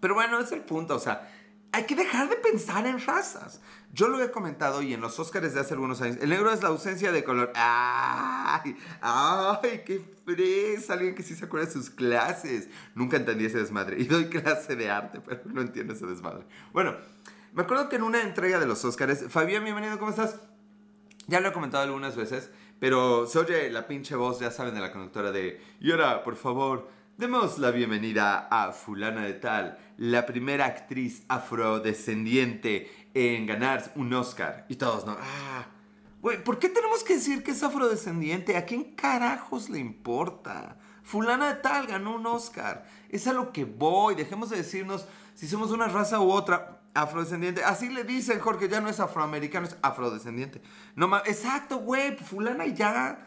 Pero 0.00 0.14
bueno, 0.14 0.40
es 0.40 0.50
el 0.52 0.62
punto, 0.62 0.96
o 0.96 0.98
sea, 0.98 1.30
hay 1.70 1.84
que 1.84 1.94
dejar 1.94 2.28
de 2.28 2.36
pensar 2.36 2.86
en 2.86 2.98
razas. 3.04 3.60
Yo 3.92 4.08
lo 4.08 4.22
he 4.22 4.30
comentado 4.30 4.82
y 4.82 4.92
en 4.92 5.00
los 5.00 5.18
Oscars 5.18 5.54
de 5.54 5.60
hace 5.60 5.74
algunos 5.74 6.00
años, 6.02 6.18
el 6.20 6.28
negro 6.28 6.52
es 6.52 6.62
la 6.62 6.68
ausencia 6.68 7.10
de 7.10 7.24
color. 7.24 7.50
¡Ay! 7.54 8.76
¡Ay! 9.00 9.82
¡Qué 9.86 10.04
fresa! 10.24 10.92
Alguien 10.92 11.14
que 11.14 11.22
sí 11.22 11.34
se 11.34 11.46
acuerda 11.46 11.66
de 11.66 11.72
sus 11.72 11.90
clases. 11.90 12.68
Nunca 12.94 13.16
entendí 13.16 13.46
ese 13.46 13.58
desmadre. 13.58 14.00
Y 14.00 14.04
doy 14.04 14.26
clase 14.26 14.76
de 14.76 14.90
arte, 14.90 15.20
pero 15.20 15.40
no 15.46 15.62
entiendo 15.62 15.94
ese 15.94 16.06
desmadre. 16.06 16.44
Bueno, 16.72 16.96
me 17.54 17.62
acuerdo 17.62 17.88
que 17.88 17.96
en 17.96 18.02
una 18.02 18.22
entrega 18.22 18.60
de 18.60 18.66
los 18.66 18.84
Oscars, 18.84 19.24
Fabián, 19.30 19.64
bienvenido, 19.64 19.98
¿cómo 19.98 20.10
estás? 20.10 20.38
Ya 21.26 21.40
lo 21.40 21.48
he 21.48 21.52
comentado 21.52 21.84
algunas 21.84 22.14
veces, 22.14 22.50
Pero 22.78 23.26
se 23.26 23.38
oye 23.38 23.70
la 23.70 23.86
pinche 23.86 24.14
voz, 24.14 24.38
ya 24.38 24.50
saben, 24.50 24.74
de 24.74 24.80
la 24.80 24.92
conductora 24.92 25.32
de... 25.32 25.60
Y 25.80 25.90
ahora, 25.90 26.22
por 26.22 26.36
favor, 26.36 26.88
demos 27.18 27.58
la 27.58 27.72
bienvenida 27.72 28.46
a 28.48 28.70
fulana 28.70 29.22
de 29.22 29.32
tal, 29.32 29.76
la 29.96 30.24
primera 30.24 30.66
actriz 30.66 31.24
afrodescendiente 31.26 33.10
en 33.12 33.44
ganar 33.44 33.90
un 33.96 34.14
Oscar. 34.14 34.66
Y 34.68 34.76
todos, 34.76 35.04
¿no? 35.04 35.16
Ah, 35.20 35.66
güey, 36.22 36.42
¿por 36.44 36.60
qué 36.60 36.68
tenemos 36.68 37.02
que 37.02 37.14
decir 37.14 37.42
que 37.42 37.50
es 37.50 37.62
afrodescendiente? 37.64 38.56
¿A 38.56 38.64
quién 38.64 38.94
carajos 38.94 39.68
le 39.68 39.80
importa? 39.80 40.78
Fulana 41.02 41.48
de 41.48 41.60
tal 41.60 41.88
ganó 41.88 42.14
un 42.14 42.26
Oscar. 42.26 42.86
Es 43.08 43.26
a 43.26 43.32
lo 43.32 43.52
que 43.52 43.64
voy. 43.64 44.14
Dejemos 44.14 44.50
de 44.50 44.58
decirnos 44.58 45.04
si 45.34 45.48
somos 45.48 45.72
una 45.72 45.88
raza 45.88 46.20
u 46.20 46.30
otra 46.30 46.82
afrodescendiente. 46.94 47.64
Así 47.64 47.88
le 47.88 48.04
dicen, 48.04 48.38
Jorge, 48.38 48.68
ya 48.68 48.80
no 48.80 48.88
es 48.88 49.00
afroamericano, 49.00 49.66
es 49.66 49.76
afrodescendiente. 49.82 50.62
No 50.94 51.08
más, 51.08 51.26
exacto, 51.26 51.78
güey, 51.78 52.16
fulana 52.16 52.64
y 52.64 52.74
ya. 52.74 53.26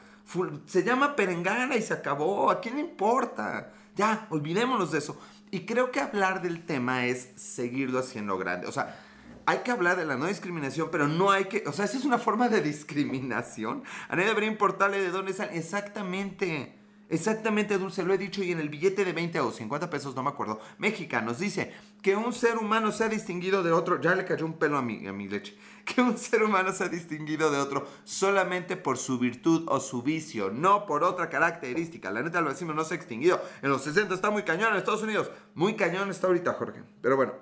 se 0.65 0.83
llama 0.83 1.13
perengana 1.17 1.75
y 1.75 1.81
se 1.81 1.93
acabó. 1.93 2.49
¿A 2.51 2.61
quién 2.61 2.75
le 2.75 2.81
importa? 2.81 3.73
Ya, 3.95 4.27
olvidémonos 4.29 4.91
de 4.91 4.99
eso. 4.99 5.19
Y 5.51 5.65
creo 5.65 5.91
que 5.91 5.99
hablar 5.99 6.41
del 6.41 6.65
tema 6.65 7.05
es 7.05 7.29
seguirlo 7.35 7.99
haciendo 7.99 8.37
grande. 8.37 8.67
O 8.67 8.71
sea, 8.71 8.97
hay 9.45 9.59
que 9.59 9.71
hablar 9.71 9.97
de 9.97 10.05
la 10.05 10.15
no 10.15 10.27
discriminación, 10.27 10.89
pero 10.91 11.07
no 11.07 11.31
hay 11.31 11.45
que. 11.45 11.63
O 11.67 11.73
sea, 11.73 11.85
esa 11.85 11.97
es 11.97 12.05
una 12.05 12.17
forma 12.17 12.47
de 12.47 12.61
discriminación. 12.61 13.83
A 14.07 14.15
nadie 14.15 14.29
debería 14.29 14.49
importarle 14.49 15.01
de 15.01 15.11
dónde 15.11 15.33
salen. 15.33 15.57
Exactamente. 15.57 16.77
Exactamente, 17.11 17.77
Dulce, 17.77 18.03
lo 18.03 18.13
he 18.13 18.17
dicho 18.17 18.41
y 18.41 18.53
en 18.53 18.61
el 18.61 18.69
billete 18.69 19.03
de 19.03 19.11
20 19.11 19.41
o 19.41 19.51
50 19.51 19.89
pesos, 19.89 20.15
no 20.15 20.23
me 20.23 20.29
acuerdo, 20.29 20.61
mexicanos, 20.77 21.39
dice 21.39 21.73
que 22.01 22.15
un 22.15 22.31
ser 22.31 22.57
humano 22.57 22.93
se 22.93 23.03
ha 23.03 23.09
distinguido 23.09 23.63
de 23.63 23.73
otro, 23.73 23.99
ya 23.99 24.15
le 24.15 24.23
cayó 24.23 24.45
un 24.45 24.53
pelo 24.53 24.77
a 24.77 24.81
mi, 24.81 25.05
a 25.05 25.11
mi 25.11 25.27
leche, 25.27 25.57
que 25.85 26.01
un 26.01 26.17
ser 26.17 26.43
humano 26.43 26.71
se 26.71 26.83
ha 26.83 26.89
distinguido 26.89 27.51
de 27.51 27.57
otro 27.57 27.87
solamente 28.03 28.77
por 28.77 28.97
su 28.97 29.19
virtud 29.19 29.65
o 29.67 29.79
su 29.79 30.01
vicio, 30.01 30.49
no 30.51 30.85
por 30.85 31.03
otra 31.03 31.29
característica. 31.29 32.11
La 32.11 32.21
neta 32.21 32.41
lo 32.41 32.49
decimos, 32.49 32.75
no 32.75 32.83
se 32.83 32.93
ha 32.93 32.97
extinguido. 32.97 33.41
En 33.61 33.69
los 33.69 33.83
60 33.83 34.13
está 34.13 34.29
muy 34.29 34.43
cañón 34.43 34.71
en 34.71 34.77
Estados 34.77 35.03
Unidos, 35.03 35.31
muy 35.53 35.75
cañón 35.75 36.09
está 36.09 36.27
ahorita, 36.27 36.53
Jorge. 36.53 36.83
Pero 37.01 37.15
bueno, 37.15 37.33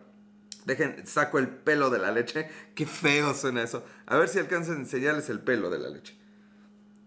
dejen, 0.66 1.06
saco 1.06 1.40
el 1.40 1.48
pelo 1.48 1.90
de 1.90 2.00
la 2.00 2.12
leche, 2.12 2.50
qué 2.76 2.86
feo 2.86 3.34
suena 3.34 3.64
eso. 3.64 3.84
A 4.06 4.18
ver 4.18 4.30
si 4.30 4.40
alcanzan 4.40 4.76
a 4.76 4.80
enseñarles 4.80 5.30
el 5.30 5.40
pelo 5.40 5.70
de 5.70 5.80
la 5.80 5.90
leche. 5.90 6.18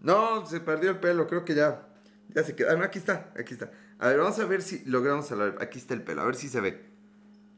No, 0.01 0.45
se 0.45 0.59
perdió 0.59 0.89
el 0.89 0.99
pelo, 0.99 1.27
creo 1.27 1.45
que 1.45 1.55
ya 1.55 1.87
ya 2.29 2.43
se 2.43 2.55
queda. 2.55 2.73
Ah, 2.73 2.75
no, 2.75 2.83
aquí 2.83 2.99
está, 2.99 3.31
aquí 3.37 3.53
está. 3.53 3.71
A 3.99 4.07
ver, 4.07 4.17
vamos 4.19 4.39
a 4.39 4.45
ver 4.45 4.61
si 4.61 4.83
logramos 4.85 5.31
hablar. 5.31 5.57
Aquí 5.61 5.77
está 5.77 5.93
el 5.93 6.01
pelo, 6.01 6.21
a 6.21 6.25
ver 6.25 6.35
si 6.35 6.49
se 6.49 6.61
ve. 6.61 6.92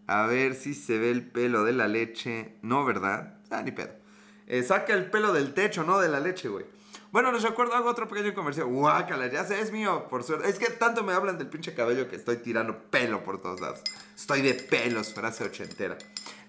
A 0.07 0.27
ver 0.27 0.55
si 0.55 0.74
se 0.74 0.97
ve 0.97 1.12
el 1.12 1.25
pelo 1.25 1.63
de 1.63 1.74
la 1.74 1.88
leche. 1.88 2.55
No, 2.62 2.85
¿verdad? 2.85 3.39
Ah, 3.50 3.62
ni 3.63 3.71
pedo. 3.71 3.91
Eh, 4.47 4.63
saca 4.63 4.93
el 4.93 5.09
pelo 5.09 5.33
del 5.33 5.53
techo, 5.53 5.83
no 5.83 6.00
de 6.00 6.09
la 6.09 6.19
leche, 6.19 6.47
güey. 6.47 6.65
Bueno, 7.12 7.31
les 7.31 7.43
recuerdo, 7.43 7.75
hago 7.75 7.89
otro 7.89 8.07
pequeño 8.07 8.33
comercial. 8.33 8.67
Guácala, 8.67 9.27
ya 9.27 9.45
sé, 9.45 9.62
es 9.62 9.71
mío, 9.71 10.07
por 10.09 10.24
suerte. 10.24 10.50
Es 10.50 10.59
que 10.59 10.69
tanto 10.69 11.01
me 11.03 11.13
hablan 11.13 11.38
del 11.38 11.47
pinche 11.47 11.74
cabello 11.74 12.09
que 12.09 12.17
estoy 12.17 12.38
tirando 12.38 12.77
pelo 12.89 13.24
por 13.24 13.41
todos 13.41 13.62
lados. 13.62 13.79
Estoy 14.15 14.41
de 14.41 14.53
pelos, 14.53 15.13
frase 15.13 15.45
ochentera. 15.45 15.97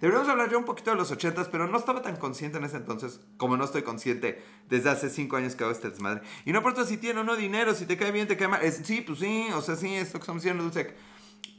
Deberíamos 0.00 0.28
hablar 0.28 0.50
yo 0.50 0.58
un 0.58 0.64
poquito 0.64 0.90
de 0.90 0.96
los 0.96 1.10
ochentas, 1.10 1.48
pero 1.48 1.66
no 1.68 1.78
estaba 1.78 2.02
tan 2.02 2.16
consciente 2.16 2.58
en 2.58 2.64
ese 2.64 2.76
entonces, 2.76 3.20
como 3.36 3.56
no 3.56 3.64
estoy 3.64 3.82
consciente 3.82 4.42
desde 4.68 4.90
hace 4.90 5.08
cinco 5.08 5.36
años 5.36 5.54
que 5.54 5.64
hago 5.64 5.72
este 5.72 5.88
desmadre. 5.88 6.22
Y 6.44 6.52
no 6.52 6.58
importa 6.58 6.84
si 6.84 6.96
tiene 6.96 7.20
o 7.20 7.24
no 7.24 7.36
dinero, 7.36 7.72
si 7.72 7.86
te 7.86 7.96
cae 7.96 8.10
bien, 8.10 8.26
te 8.26 8.36
cae 8.36 8.48
mal. 8.48 8.60
sí, 8.72 9.00
pues 9.00 9.20
sí, 9.20 9.46
o 9.54 9.62
sea, 9.62 9.76
sí, 9.76 9.94
es 9.94 10.08
lo 10.08 10.18
que 10.18 10.24
estamos 10.24 10.42
diciendo, 10.42 10.64
Dulce. 10.64 10.94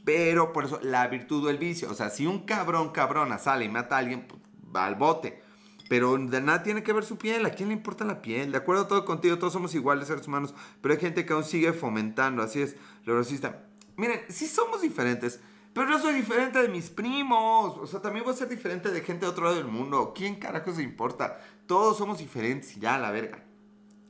Pero 0.08 0.54
por 0.54 0.64
eso, 0.64 0.80
la 0.82 1.06
virtud 1.08 1.44
o 1.44 1.50
el 1.50 1.58
vicio. 1.58 1.90
O 1.90 1.94
sea, 1.94 2.08
si 2.08 2.26
un 2.26 2.46
cabrón, 2.46 2.92
cabrona 2.92 3.36
sale 3.36 3.66
y 3.66 3.68
mata 3.68 3.96
a 3.96 3.98
alguien, 3.98 4.26
pues, 4.26 4.40
va 4.74 4.86
al 4.86 4.94
bote. 4.94 5.42
Pero 5.90 6.16
de 6.16 6.40
nada 6.40 6.62
tiene 6.62 6.82
que 6.82 6.94
ver 6.94 7.04
su 7.04 7.18
piel. 7.18 7.44
¿A 7.44 7.50
quién 7.50 7.68
le 7.68 7.74
importa 7.74 8.06
la 8.06 8.22
piel? 8.22 8.52
De 8.52 8.56
acuerdo 8.56 8.86
todo 8.86 9.04
contigo, 9.04 9.36
todos 9.36 9.52
somos 9.52 9.74
iguales 9.74 10.08
seres 10.08 10.26
humanos. 10.26 10.54
Pero 10.80 10.94
hay 10.94 11.00
gente 11.00 11.26
que 11.26 11.34
aún 11.34 11.44
sigue 11.44 11.74
fomentando. 11.74 12.42
Así 12.42 12.62
es, 12.62 12.76
lo 13.04 13.18
racista. 13.18 13.66
Miren, 13.96 14.22
sí 14.30 14.46
somos 14.46 14.80
diferentes. 14.80 15.40
Pero 15.74 15.90
yo 15.90 15.98
soy 15.98 16.14
diferente 16.14 16.62
de 16.62 16.68
mis 16.68 16.88
primos. 16.88 17.76
O 17.76 17.86
sea, 17.86 18.00
también 18.00 18.24
voy 18.24 18.32
a 18.32 18.36
ser 18.38 18.48
diferente 18.48 18.90
de 18.90 19.02
gente 19.02 19.26
de 19.26 19.30
otro 19.30 19.44
lado 19.44 19.56
del 19.56 19.66
mundo. 19.66 20.14
¿Quién 20.16 20.36
carajo 20.36 20.72
se 20.72 20.82
importa? 20.82 21.38
Todos 21.66 21.98
somos 21.98 22.16
diferentes 22.16 22.76
ya, 22.76 22.96
la 22.96 23.10
verga. 23.10 23.44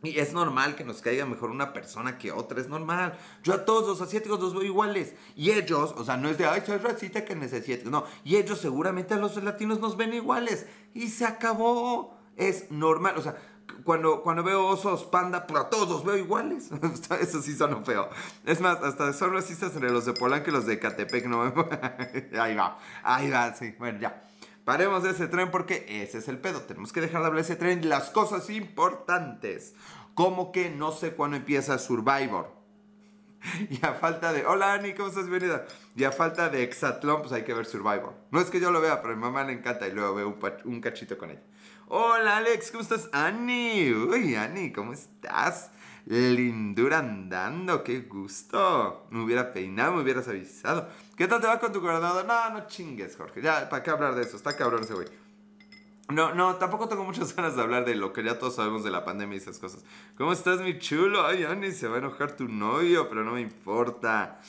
Y 0.02 0.18
es 0.20 0.32
normal 0.32 0.76
que 0.76 0.84
nos 0.84 1.02
caiga 1.02 1.26
mejor 1.26 1.50
una 1.50 1.72
persona 1.72 2.18
que 2.18 2.30
otra, 2.30 2.60
es 2.60 2.68
normal. 2.68 3.18
Yo 3.42 3.54
a 3.54 3.64
todos 3.64 3.88
los 3.88 4.00
asiáticos 4.00 4.38
los 4.38 4.54
veo 4.54 4.62
iguales. 4.62 5.14
Y 5.34 5.50
ellos, 5.50 5.92
o 5.96 6.04
sea, 6.04 6.16
no 6.16 6.28
es 6.28 6.38
de, 6.38 6.46
ay, 6.46 6.62
soy 6.64 6.78
racista 6.78 7.24
que 7.24 7.34
necesito. 7.34 7.90
No, 7.90 8.04
y 8.22 8.36
ellos 8.36 8.60
seguramente 8.60 9.14
a 9.14 9.16
los 9.16 9.42
latinos 9.42 9.80
nos 9.80 9.96
ven 9.96 10.14
iguales. 10.14 10.66
Y 10.94 11.08
se 11.08 11.24
acabó. 11.24 12.16
Es 12.36 12.70
normal. 12.70 13.14
O 13.16 13.22
sea, 13.22 13.36
cuando, 13.82 14.22
cuando 14.22 14.44
veo 14.44 14.66
osos 14.66 15.04
panda, 15.04 15.46
pues 15.48 15.64
a 15.64 15.68
todos 15.68 15.88
los 15.88 16.04
veo 16.04 16.16
iguales. 16.16 16.70
Eso 17.20 17.42
sí 17.42 17.56
son 17.56 17.84
feo. 17.84 18.08
Es 18.44 18.60
más, 18.60 18.78
hasta 18.82 19.12
son 19.12 19.32
racistas 19.32 19.74
entre 19.74 19.90
los 19.90 20.04
de 20.04 20.12
Polanco 20.12 20.50
y 20.50 20.52
los 20.52 20.66
de 20.66 20.78
Catepec. 20.78 21.26
No, 21.26 21.42
ahí 22.40 22.54
va, 22.54 22.78
ahí 23.02 23.30
va, 23.30 23.52
sí. 23.54 23.74
Bueno, 23.78 23.98
ya. 23.98 24.27
Paremos 24.68 25.02
de 25.02 25.12
ese 25.12 25.28
tren 25.28 25.50
porque 25.50 25.86
ese 25.88 26.18
es 26.18 26.28
el 26.28 26.36
pedo. 26.36 26.60
Tenemos 26.60 26.92
que 26.92 27.00
dejar 27.00 27.22
de 27.22 27.26
hablar 27.28 27.42
de 27.42 27.52
ese 27.52 27.56
tren 27.56 27.88
las 27.88 28.10
cosas 28.10 28.50
importantes. 28.50 29.74
Como 30.12 30.52
que 30.52 30.68
no 30.68 30.92
sé 30.92 31.12
cuándo 31.12 31.38
empieza 31.38 31.78
Survivor. 31.78 32.52
Y 33.70 33.82
a 33.82 33.94
falta 33.94 34.30
de. 34.30 34.44
Hola 34.44 34.74
Ani, 34.74 34.92
¿cómo 34.92 35.08
estás? 35.08 35.26
Bienvenida. 35.26 35.64
Y 35.96 36.04
a 36.04 36.12
falta 36.12 36.50
de 36.50 36.64
Exatlón, 36.64 37.22
pues 37.22 37.32
hay 37.32 37.44
que 37.44 37.54
ver 37.54 37.64
Survivor. 37.64 38.12
No 38.30 38.42
es 38.42 38.50
que 38.50 38.60
yo 38.60 38.70
lo 38.70 38.82
vea, 38.82 39.00
pero 39.00 39.14
a 39.14 39.16
mi 39.16 39.22
mamá 39.22 39.42
le 39.42 39.54
encanta 39.54 39.88
y 39.88 39.92
luego 39.92 40.14
veo 40.14 40.38
un, 40.66 40.80
cachito 40.82 41.16
con 41.16 41.30
ella. 41.30 41.40
Hola 41.86 42.36
Alex, 42.36 42.70
¿cómo 42.70 42.82
estás? 42.82 43.08
Ani. 43.14 43.90
Uy, 43.90 44.34
Ani, 44.34 44.70
¿cómo 44.70 44.92
estás? 44.92 45.70
Lindura 46.06 46.98
andando, 46.98 47.84
qué 47.84 48.00
gusto. 48.00 49.06
Me 49.10 49.22
hubiera 49.22 49.52
peinado, 49.52 49.92
me 49.92 50.02
hubieras 50.02 50.28
avisado. 50.28 50.88
¿Qué 51.16 51.26
tal 51.26 51.40
te 51.40 51.46
va 51.46 51.58
con 51.58 51.72
tu 51.72 51.80
coordinador? 51.80 52.24
No, 52.24 52.50
no 52.50 52.66
chingues, 52.66 53.16
Jorge. 53.16 53.42
Ya, 53.42 53.68
¿para 53.68 53.82
qué 53.82 53.90
hablar 53.90 54.14
de 54.14 54.22
eso? 54.22 54.36
Está 54.36 54.56
cabrón 54.56 54.82
ese 54.84 54.94
güey. 54.94 55.08
No, 56.10 56.34
no, 56.34 56.56
tampoco 56.56 56.88
tengo 56.88 57.04
muchas 57.04 57.34
ganas 57.36 57.56
de 57.56 57.62
hablar 57.62 57.84
de 57.84 57.94
lo 57.94 58.12
que 58.12 58.24
ya 58.24 58.38
todos 58.38 58.54
sabemos 58.54 58.82
de 58.82 58.90
la 58.90 59.04
pandemia 59.04 59.34
y 59.34 59.38
esas 59.38 59.58
cosas. 59.58 59.84
¿Cómo 60.16 60.32
estás, 60.32 60.60
mi 60.60 60.78
chulo? 60.78 61.26
Ay, 61.26 61.44
Ani, 61.44 61.70
se 61.72 61.88
va 61.88 61.96
a 61.96 61.98
enojar 61.98 62.36
tu 62.36 62.48
novio, 62.48 63.08
pero 63.08 63.24
no 63.24 63.32
me 63.32 63.42
importa. 63.42 64.40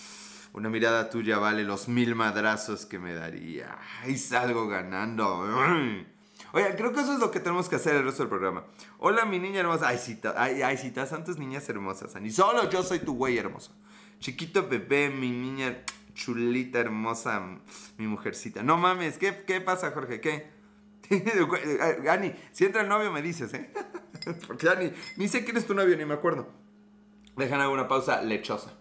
Una 0.53 0.70
mirada 0.70 1.10
tuya 1.10 1.38
vale 1.38 1.63
los 1.63 1.88
mil 1.89 2.15
madrazos 2.15 2.86
que 2.86 2.98
me 2.98 3.13
daría. 3.13 3.77
Ay, 4.01 4.18
salgo 4.18 4.68
ganando. 4.68 5.46
Oye, 6.51 6.75
creo 6.75 6.91
que 6.94 7.01
eso 7.01 7.13
es 7.13 7.20
lo 7.20 7.29
que 7.32 7.39
tenemos 7.39 7.70
que 7.70 7.75
hacer 7.75 7.96
el 7.96 8.03
resto 8.03 8.24
del 8.24 8.29
programa. 8.29 8.63
Hola, 8.98 9.25
mi 9.25 9.39
niña 9.39 9.60
hermosa. 9.60 9.88
Ay, 9.88 9.98
cita, 9.98 10.34
ay, 10.36 10.62
ay, 10.62 10.77
cita, 10.77 11.06
santas 11.06 11.38
niñas 11.38 11.68
hermosas, 11.70 12.15
Ani. 12.15 12.32
Solo 12.32 12.70
yo 12.70 12.82
soy 12.84 13.00
tu 13.00 13.13
güey 13.15 13.38
hermoso. 13.38 13.72
Chiquito 14.20 14.68
bebé, 14.68 15.10
mi 15.10 15.29
niña 15.29 15.84
chulita, 16.13 16.79
hermosa, 16.79 17.41
mi 17.98 18.08
mujercita. 18.08 18.63
No 18.63 18.77
mames, 18.77 19.18
¿qué, 19.18 19.44
qué 19.46 19.62
pasa, 19.62 19.91
Jorge? 19.91 20.20
¿Qué? 20.20 20.50
Ani, 22.10 22.34
si 22.51 22.65
entra 22.65 22.82
el 22.82 22.89
novio 22.89 23.12
me 23.12 23.22
dices, 23.22 23.53
¿eh? 23.53 23.72
Porque 24.48 24.70
Ani, 24.70 24.91
ni 25.18 25.27
sé 25.27 25.44
quién 25.44 25.58
es 25.58 25.65
tu 25.65 25.74
novio, 25.74 25.96
ni 25.96 26.06
me 26.06 26.15
acuerdo. 26.15 26.50
Dejan 27.38 27.62
alguna 27.62 27.88
pausa 27.88 28.22
lechosa. 28.22 28.74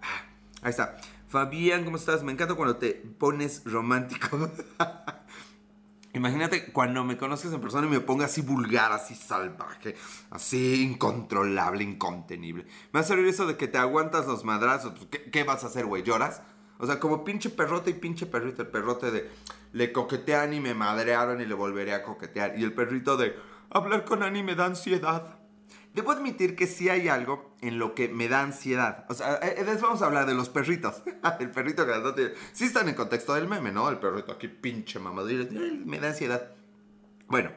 Ah, 0.00 0.24
ahí 0.62 0.70
está. 0.70 0.96
Fabián, 1.32 1.86
¿cómo 1.86 1.96
estás? 1.96 2.22
Me 2.22 2.30
encanta 2.30 2.54
cuando 2.54 2.76
te 2.76 2.92
pones 2.92 3.62
romántico. 3.64 4.50
Imagínate 6.12 6.70
cuando 6.72 7.04
me 7.04 7.16
conoces 7.16 7.50
en 7.54 7.60
persona 7.62 7.86
y 7.86 7.90
me 7.90 8.00
ponga 8.00 8.26
así 8.26 8.42
vulgar, 8.42 8.92
así 8.92 9.14
salvaje, 9.14 9.96
así 10.28 10.82
incontrolable, 10.82 11.84
incontenible. 11.84 12.64
Me 12.64 12.98
va 12.98 13.00
a 13.00 13.04
servir 13.04 13.28
eso 13.28 13.46
de 13.46 13.56
que 13.56 13.66
te 13.66 13.78
aguantas 13.78 14.26
los 14.26 14.44
madrazos. 14.44 14.92
Pues, 14.92 15.22
¿Qué, 15.32 15.42
vas 15.42 15.64
a 15.64 15.68
hacer, 15.68 15.86
güey? 15.86 16.02
¿Lloras? 16.02 16.42
O 16.76 16.84
sea, 16.84 17.00
como 17.00 17.24
pinche 17.24 17.48
perrote 17.48 17.92
y 17.92 17.94
pinche 17.94 18.26
perrito. 18.26 18.60
El 18.60 18.68
perrote 18.68 19.10
de 19.10 19.30
le 19.72 19.90
coquetean 19.90 20.52
y 20.52 20.60
me 20.60 20.74
madrearon 20.74 21.40
y 21.40 21.46
le 21.46 21.54
volveré 21.54 21.94
a 21.94 22.02
coquetear. 22.02 22.58
Y 22.58 22.62
el 22.62 22.74
perrito 22.74 23.16
de 23.16 23.34
hablar 23.70 24.04
con 24.04 24.22
Ani 24.22 24.42
me 24.42 24.54
da 24.54 24.66
ansiedad. 24.66 25.41
Debo 25.94 26.12
admitir 26.12 26.56
que 26.56 26.66
sí 26.66 26.88
hay 26.88 27.08
algo 27.08 27.54
en 27.60 27.78
lo 27.78 27.94
que 27.94 28.08
me 28.08 28.28
da 28.28 28.42
ansiedad. 28.42 29.04
O 29.08 29.14
sea, 29.14 29.34
eh, 29.42 29.56
eh, 29.58 29.78
vamos 29.80 30.00
a 30.00 30.06
hablar 30.06 30.26
de 30.26 30.34
los 30.34 30.48
perritos. 30.48 31.02
el 31.40 31.50
perrito 31.50 31.84
grandote. 31.84 32.34
Sí 32.52 32.64
están 32.64 32.88
en 32.88 32.94
contexto 32.94 33.34
del 33.34 33.46
meme, 33.46 33.72
¿no? 33.72 33.88
El 33.90 33.98
perrito 33.98 34.32
aquí 34.32 34.48
pinche 34.48 34.98
mamadillo. 34.98 35.46
Me 35.84 35.98
da 35.98 36.08
ansiedad. 36.08 36.50
Bueno, 37.28 37.50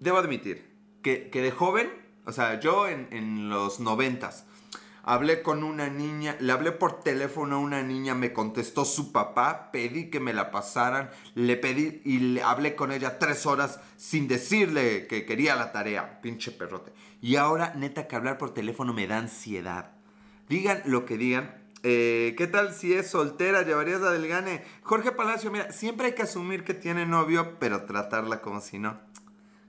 debo 0.00 0.18
admitir 0.18 0.70
que, 1.02 1.30
que 1.30 1.40
de 1.40 1.50
joven, 1.50 1.90
o 2.26 2.32
sea, 2.32 2.60
yo 2.60 2.86
en, 2.86 3.08
en 3.10 3.48
los 3.48 3.80
noventas, 3.80 4.46
hablé 5.02 5.42
con 5.42 5.64
una 5.64 5.88
niña, 5.88 6.36
le 6.40 6.52
hablé 6.52 6.72
por 6.72 7.00
teléfono 7.00 7.56
a 7.56 7.58
una 7.58 7.82
niña, 7.82 8.14
me 8.14 8.32
contestó 8.32 8.84
su 8.84 9.12
papá, 9.12 9.70
pedí 9.72 10.10
que 10.10 10.20
me 10.20 10.32
la 10.32 10.50
pasaran, 10.50 11.10
le 11.34 11.56
pedí 11.56 12.00
y 12.04 12.18
le 12.18 12.42
hablé 12.42 12.74
con 12.74 12.92
ella 12.92 13.18
tres 13.18 13.46
horas 13.46 13.80
sin 13.96 14.28
decirle 14.28 15.06
que 15.06 15.26
quería 15.26 15.56
la 15.56 15.72
tarea, 15.72 16.20
pinche 16.20 16.50
perrote. 16.50 16.92
Y 17.20 17.36
ahora, 17.36 17.72
neta, 17.74 18.08
que 18.08 18.16
hablar 18.16 18.38
por 18.38 18.54
teléfono 18.54 18.92
me 18.92 19.06
da 19.06 19.18
ansiedad. 19.18 19.92
Digan 20.48 20.82
lo 20.86 21.04
que 21.04 21.16
digan, 21.16 21.58
Eh, 21.84 22.36
¿Qué 22.38 22.46
tal 22.46 22.72
si 22.72 22.92
es 22.94 23.10
soltera? 23.10 23.62
¿Llevarías 23.62 24.00
la 24.00 24.12
del 24.12 24.28
gane? 24.28 24.62
Jorge 24.84 25.10
Palacio, 25.10 25.50
mira, 25.50 25.72
siempre 25.72 26.06
hay 26.06 26.14
que 26.14 26.22
asumir 26.22 26.62
que 26.62 26.74
tiene 26.74 27.06
novio, 27.06 27.58
pero 27.58 27.86
tratarla 27.86 28.40
como 28.40 28.60
si 28.60 28.78
no. 28.78 29.00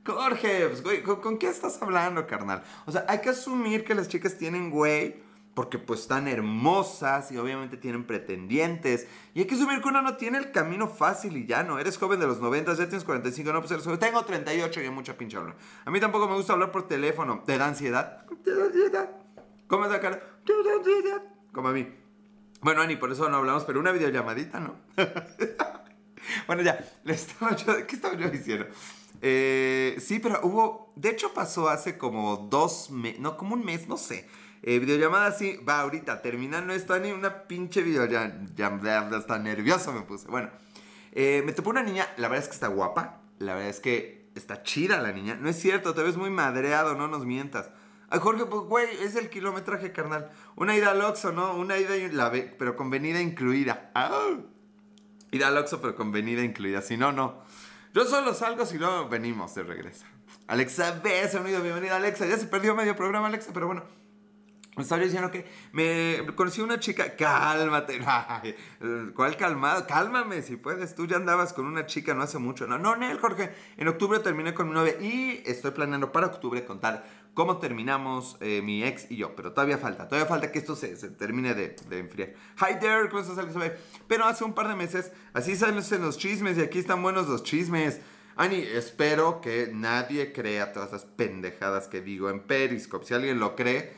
Jorge, 0.05 0.67
pues, 0.67 0.83
güey, 0.83 1.03
¿con, 1.03 1.21
¿con, 1.21 1.37
qué 1.37 1.47
estás 1.47 1.81
hablando, 1.81 2.27
carnal? 2.27 2.63
O 2.85 2.91
sea, 2.91 3.05
hay 3.07 3.21
que 3.21 3.29
asumir 3.29 3.85
que 3.85 3.95
las 3.95 4.09
chicas 4.09 4.37
tienen 4.37 4.69
güey 4.69 5.23
porque 5.53 5.77
pues 5.77 6.01
están 6.01 6.27
hermosas 6.27 7.31
y 7.31 7.37
obviamente 7.37 7.77
tienen 7.77 8.05
pretendientes. 8.05 9.07
Y 9.33 9.41
hay 9.41 9.45
que 9.45 9.55
asumir 9.55 9.81
que 9.81 9.87
uno 9.87 10.01
no 10.01 10.17
tiene 10.17 10.39
el 10.39 10.51
camino 10.51 10.87
fácil 10.87 11.37
y 11.37 11.45
ya 11.45 11.63
no. 11.63 11.79
Eres 11.79 11.97
joven 11.97 12.19
de 12.19 12.27
los 12.27 12.39
90, 12.39 12.73
ya 12.73 12.87
tienes 12.87 13.03
45, 13.03 13.53
no, 13.53 13.59
pues 13.59 13.71
eres 13.71 13.83
joven. 13.83 13.99
Tengo 13.99 14.23
38 14.23 14.81
y 14.81 14.83
hay 14.85 14.89
mucha 14.89 15.15
pinche 15.15 15.37
hablar. 15.37 15.55
A 15.85 15.91
mí 15.91 15.99
tampoco 15.99 16.27
me 16.27 16.35
gusta 16.35 16.53
hablar 16.53 16.71
por 16.71 16.87
teléfono. 16.87 17.43
¿Te 17.45 17.57
da 17.57 17.67
ansiedad? 17.67 18.25
¿Te 18.43 18.55
da 18.55 18.65
ansiedad? 18.65 19.09
¿Cómo 19.67 19.85
es 19.85 19.91
la 19.91 19.99
cara? 19.99 20.19
¿Te 20.43 20.53
da 20.53 20.75
ansiedad? 20.75 21.21
Como 21.51 21.67
a 21.67 21.71
mí. 21.71 21.87
Bueno, 22.61 22.81
Ani, 22.81 22.95
por 22.95 23.11
eso 23.11 23.29
no 23.29 23.37
hablamos, 23.37 23.65
pero 23.65 23.79
una 23.79 23.91
videollamadita, 23.91 24.59
¿no? 24.59 24.75
bueno, 26.47 26.61
ya, 26.63 26.79
estaba 27.05 27.55
yo, 27.55 27.85
¿qué 27.85 27.95
estaba 27.95 28.15
yo 28.15 28.29
diciendo? 28.29 28.67
Eh, 29.25 29.95
sí, 29.99 30.19
pero 30.19 30.41
hubo, 30.43 30.91
de 30.97 31.09
hecho 31.09 31.33
pasó 31.33 31.69
hace 31.69 31.97
como 31.97 32.35
dos 32.37 32.91
meses, 32.91 33.21
no, 33.21 33.37
como 33.37 33.55
un 33.55 33.63
mes, 33.63 33.87
no 33.87 33.97
sé 33.97 34.27
eh, 34.65 34.79
videollamada 34.79 35.31
sí, 35.33 35.57
va 35.57 35.81
ahorita, 35.81 36.21
terminando 36.21 36.73
esto, 36.73 36.97
ni 36.97 37.11
una 37.11 37.43
pinche 37.43 37.83
videollamada, 37.83 39.17
hasta 39.17 39.37
nervioso 39.37 39.91
me 39.91 40.01
puse. 40.01 40.27
Bueno, 40.29 40.49
eh, 41.11 41.43
me 41.45 41.51
topó 41.51 41.69
una 41.69 41.83
niña, 41.83 42.07
la 42.15 42.29
verdad 42.29 42.45
es 42.45 42.47
que 42.47 42.55
está 42.55 42.67
guapa, 42.67 43.21
la 43.39 43.55
verdad 43.55 43.69
es 43.69 43.81
que 43.81 44.29
está 44.35 44.63
chida 44.63 45.01
la 45.01 45.11
niña. 45.11 45.35
No 45.35 45.49
es 45.49 45.59
cierto, 45.59 45.93
te 45.93 46.01
ves 46.01 46.15
muy 46.15 46.29
madreado, 46.29 46.95
no 46.95 47.09
nos 47.09 47.25
mientas. 47.25 47.71
Ay, 48.09 48.19
Jorge, 48.21 48.45
pues, 48.45 48.61
güey, 48.61 48.87
es 49.01 49.17
el 49.17 49.29
kilometraje, 49.29 49.91
carnal. 49.91 50.31
Una 50.55 50.77
ida 50.77 50.91
al 50.91 51.01
Oxxo, 51.01 51.33
¿no? 51.33 51.55
Una 51.55 51.77
ida, 51.77 51.95
la 52.13 52.31
pero 52.31 52.77
con 52.77 52.89
venida 52.89 53.19
incluida. 53.19 53.91
¡Ah! 53.95 54.37
Ida 55.31 55.49
al 55.49 55.57
Oxxo, 55.57 55.81
pero 55.81 55.95
con 55.95 56.13
venida 56.13 56.41
incluida. 56.41 56.81
Si 56.81 56.95
no, 56.95 57.11
no. 57.11 57.43
Yo 57.93 58.05
solo 58.05 58.33
salgo 58.33 58.65
si 58.65 58.79
no 58.79 59.07
venimos 59.07 59.53
de 59.53 59.61
regreso. 59.61 60.03
Alexa, 60.47 60.99
ves, 61.03 61.35
unido, 61.35 61.61
bienvenida, 61.61 61.95
Alexa. 61.95 62.25
Ya 62.25 62.37
se 62.37 62.47
perdió 62.47 62.73
medio 62.73 62.95
programa, 62.95 63.27
Alexa, 63.27 63.51
pero 63.53 63.67
bueno. 63.67 63.83
Me 64.75 64.83
estaba 64.83 65.03
diciendo 65.03 65.29
que 65.29 65.45
me 65.71 66.33
conocí 66.35 66.61
una 66.61 66.79
chica. 66.79 67.15
Cálmate. 67.15 67.99
¿Cuál 69.15 69.37
calmado? 69.37 69.85
Cálmame 69.85 70.41
si 70.41 70.55
puedes. 70.55 70.95
Tú 70.95 71.05
ya 71.05 71.17
andabas 71.17 71.53
con 71.53 71.65
una 71.65 71.85
chica 71.85 72.13
no 72.13 72.23
hace 72.23 72.39
mucho. 72.39 72.65
No, 72.65 72.79
no, 72.79 72.95
Nel, 72.95 73.19
Jorge. 73.19 73.51
En 73.77 73.87
octubre 73.87 74.19
terminé 74.19 74.53
con 74.53 74.67
mi 74.69 74.73
novia 74.73 74.99
y 74.99 75.43
estoy 75.45 75.71
planeando 75.71 76.11
para 76.11 76.27
octubre 76.27 76.65
contar 76.65 77.05
cómo 77.35 77.57
terminamos 77.57 78.37
eh, 78.39 78.61
mi 78.63 78.83
ex 78.83 79.11
y 79.11 79.17
yo. 79.17 79.35
Pero 79.35 79.53
todavía 79.53 79.77
falta. 79.77 80.07
Todavía 80.07 80.27
falta 80.27 80.51
que 80.51 80.59
esto 80.59 80.75
se, 80.75 80.95
termine 81.11 81.53
de, 81.53 81.75
enfriar. 81.91 82.33
Hi 82.59 82.79
there, 82.79 83.09
¿cómo 83.09 83.21
estás, 83.21 83.45
Pero 84.07 84.25
hace 84.25 84.43
un 84.43 84.53
par 84.53 84.67
de 84.67 84.75
meses, 84.75 85.11
así 85.33 85.55
salen 85.55 85.75
los 85.75 86.17
chismes 86.17 86.57
y 86.57 86.61
aquí 86.61 86.79
están 86.79 87.03
buenos 87.03 87.27
los 87.27 87.43
chismes. 87.43 88.01
Ani, 88.35 88.55
espero 88.55 89.41
que 89.41 89.69
nadie 89.71 90.33
crea 90.33 90.73
todas 90.73 90.89
esas 90.89 91.05
pendejadas 91.05 91.87
que 91.87 92.01
digo 92.01 92.31
en 92.31 92.39
Periscope. 92.39 93.05
Si 93.05 93.13
alguien 93.13 93.39
lo 93.39 93.55
cree 93.55 93.93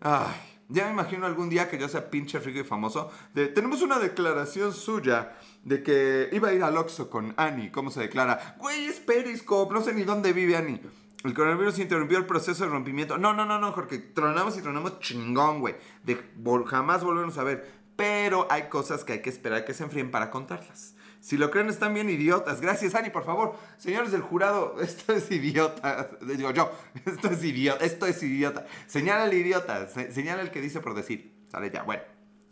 Ay, 0.00 0.34
ya 0.68 0.86
me 0.86 0.92
imagino 0.92 1.26
algún 1.26 1.50
día 1.50 1.68
que 1.68 1.78
yo 1.78 1.88
sea 1.88 2.10
pinche 2.10 2.38
rico 2.38 2.60
y 2.60 2.64
famoso. 2.64 3.10
tenemos 3.34 3.82
una 3.82 3.98
declaración 3.98 4.72
suya 4.72 5.36
de 5.64 5.82
que 5.82 6.28
iba 6.32 6.48
a 6.48 6.52
ir 6.52 6.62
al 6.62 6.76
Oxxo 6.76 7.10
con 7.10 7.34
Annie. 7.36 7.70
¿Cómo 7.70 7.90
se 7.90 8.00
declara? 8.00 8.56
Güey, 8.58 8.86
es 8.86 9.00
Periscope, 9.00 9.74
no 9.74 9.82
sé 9.82 9.92
ni 9.92 10.04
dónde 10.04 10.32
vive 10.32 10.56
Annie. 10.56 10.80
El 11.22 11.34
coronavirus 11.34 11.78
interrumpió 11.80 12.16
el 12.16 12.24
proceso 12.24 12.64
de 12.64 12.70
rompimiento. 12.70 13.18
No, 13.18 13.34
no, 13.34 13.44
no, 13.44 13.58
no, 13.58 13.72
Jorge. 13.72 13.98
Tronamos 13.98 14.56
y 14.56 14.62
tronamos 14.62 15.00
chingón, 15.00 15.60
güey. 15.60 15.74
De 16.02 16.18
jamás 16.66 17.04
volvernos 17.04 17.36
a 17.36 17.44
ver. 17.44 17.70
Pero 17.96 18.46
hay 18.50 18.70
cosas 18.70 19.04
que 19.04 19.12
hay 19.12 19.22
que 19.22 19.28
esperar 19.28 19.66
que 19.66 19.74
se 19.74 19.84
enfríen 19.84 20.10
para 20.10 20.30
contarlas. 20.30 20.94
Si 21.20 21.36
lo 21.36 21.50
creen, 21.50 21.68
están 21.68 21.92
bien 21.92 22.08
idiotas. 22.08 22.60
Gracias, 22.60 22.94
Ani, 22.94 23.10
por 23.10 23.24
favor. 23.24 23.54
Señores 23.76 24.10
del 24.10 24.22
jurado, 24.22 24.76
esto 24.80 25.12
es 25.12 25.30
idiota. 25.30 26.10
Digo 26.22 26.50
yo, 26.50 26.72
esto 27.04 27.28
es 27.28 27.44
idiota. 27.44 27.84
Esto 27.84 28.06
es 28.06 28.22
idiota. 28.22 28.66
Señala 28.86 29.24
al 29.24 29.34
idiota. 29.34 29.88
señala 29.88 30.42
el 30.42 30.50
que 30.50 30.60
dice 30.60 30.80
por 30.80 30.94
decir. 30.94 31.34
Sale 31.48 31.70
ya, 31.70 31.82
bueno. 31.82 32.02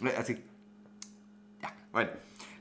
Eh, 0.05 0.15
así. 0.19 0.45
Ya, 1.61 1.75
bueno. 1.93 2.11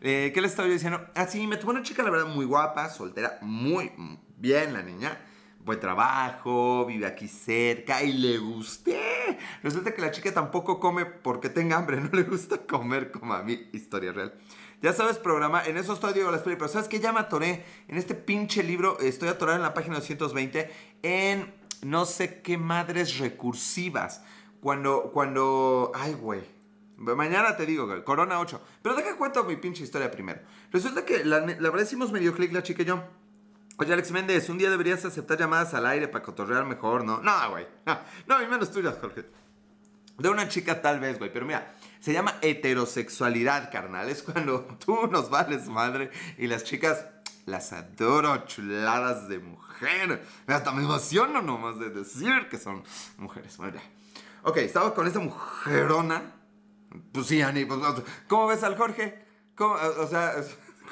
Eh, 0.02 0.32
¿Qué 0.34 0.42
le 0.42 0.48
estaba 0.48 0.68
yo 0.68 0.74
diciendo? 0.74 1.06
Así, 1.16 1.44
ah, 1.44 1.48
me 1.48 1.58
tuvo 1.58 1.72
una 1.72 1.84
chica, 1.84 2.04
la 2.04 2.12
verdad, 2.12 2.28
muy 2.28 2.46
guapa, 2.46 2.90
soltera, 2.90 3.40
muy 3.42 3.92
bien 4.38 4.74
la 4.74 4.84
niña. 4.84 5.18
Buen 5.60 5.80
trabajo, 5.80 6.86
vive 6.86 7.06
aquí 7.06 7.28
cerca 7.28 8.02
y 8.02 8.14
le 8.14 8.38
gusté. 8.38 9.38
Resulta 9.64 9.94
que 9.94 10.02
la 10.02 10.12
chica 10.12 10.34
tampoco 10.34 10.80
come 10.80 11.06
porque 11.06 11.50
tenga 11.50 11.78
hambre, 11.78 12.00
no 12.02 12.10
le 12.14 12.24
gusta 12.24 12.60
comer 12.60 13.12
como 13.12 13.34
a 13.34 13.44
mí. 13.44 13.70
Historia 13.74 14.14
real. 14.14 14.34
Ya 14.82 14.94
sabes, 14.94 15.18
programa, 15.18 15.64
en 15.66 15.78
eso 15.78 15.94
estoy, 15.94 16.14
digo, 16.14 16.30
las 16.30 16.42
pero 16.42 16.68
¿sabes 16.68 16.88
qué? 16.88 17.00
Ya 17.00 17.12
me 17.12 17.20
atoré 17.20 17.66
en 17.88 17.98
este 17.98 18.14
pinche 18.14 18.62
libro, 18.62 19.00
estoy 19.00 19.30
atorado 19.30 19.58
en 19.58 19.64
la 19.64 19.74
página 19.74 19.96
220 19.96 20.72
en 21.02 21.54
no 21.82 22.06
sé 22.06 22.42
qué 22.42 22.58
madres 22.58 23.18
recursivas. 23.18 24.22
Cuando, 24.62 25.12
cuando, 25.14 25.92
ay, 25.96 26.14
güey. 26.14 26.42
Mañana 26.98 27.56
te 27.56 27.66
digo, 27.66 27.88
Corona 28.04 28.40
8. 28.40 28.62
Pero 28.82 28.96
deja 28.96 29.16
cuento 29.18 29.44
mi 29.44 29.56
pinche 29.56 29.84
historia 29.84 30.10
primero. 30.10 30.42
Resulta 30.72 31.06
que 31.06 31.24
la, 31.24 31.40
la 31.40 31.70
verdad 31.70 31.86
hicimos 31.86 32.12
medio 32.12 32.34
clic 32.34 32.52
la 32.54 32.64
chica 32.64 32.82
y 32.82 32.86
yo. 32.86 33.04
Oye, 33.80 33.94
Alex 33.94 34.12
Méndez, 34.12 34.50
un 34.50 34.58
día 34.58 34.72
deberías 34.72 35.06
aceptar 35.06 35.38
llamadas 35.38 35.76
al 35.76 35.86
aire 35.86 36.08
para 36.08 36.24
cotorrear 36.24 36.66
mejor, 36.66 37.04
¿no? 37.04 37.22
No, 37.22 37.52
güey. 37.52 37.68
No, 37.86 38.00
no, 38.26 38.42
y 38.42 38.48
menos 38.48 38.72
tuyas, 38.72 38.98
Jorge. 39.00 39.26
De 40.18 40.30
una 40.30 40.48
chica 40.48 40.82
tal 40.82 41.00
vez, 41.00 41.20
güey. 41.20 41.32
Pero 41.32 41.46
mira, 41.46 41.76
se 42.08 42.14
llama 42.14 42.36
heterosexualidad, 42.42 43.70
carnal. 43.70 44.08
Es 44.08 44.24
cuando 44.24 44.62
tú 44.86 45.08
nos 45.08 45.30
vales 45.30 45.68
madre 45.68 46.10
y 46.38 46.48
las 46.48 46.64
chicas 46.64 47.06
las 47.46 47.74
adoro, 47.74 48.46
chuladas 48.46 49.28
de 49.28 49.40
mujer. 49.40 50.26
Hasta 50.48 50.72
me 50.72 50.84
emociono 50.84 51.42
nomás 51.42 51.80
de 51.80 51.90
decir 51.90 52.48
que 52.50 52.58
son 52.58 52.82
mujeres. 53.18 53.58
Bueno. 53.58 53.82
Ok, 54.44 54.56
estaba 54.60 54.94
con 54.94 55.06
esa 55.06 55.20
mujerona. 55.20 56.32
Pues 57.12 57.28
sí, 57.28 57.42
Ani, 57.42 57.66
pues, 57.66 57.78
¿cómo 58.30 58.48
ves 58.48 58.64
al 58.64 58.78
Jorge? 58.78 59.26
O 59.60 60.08
sea, 60.08 60.36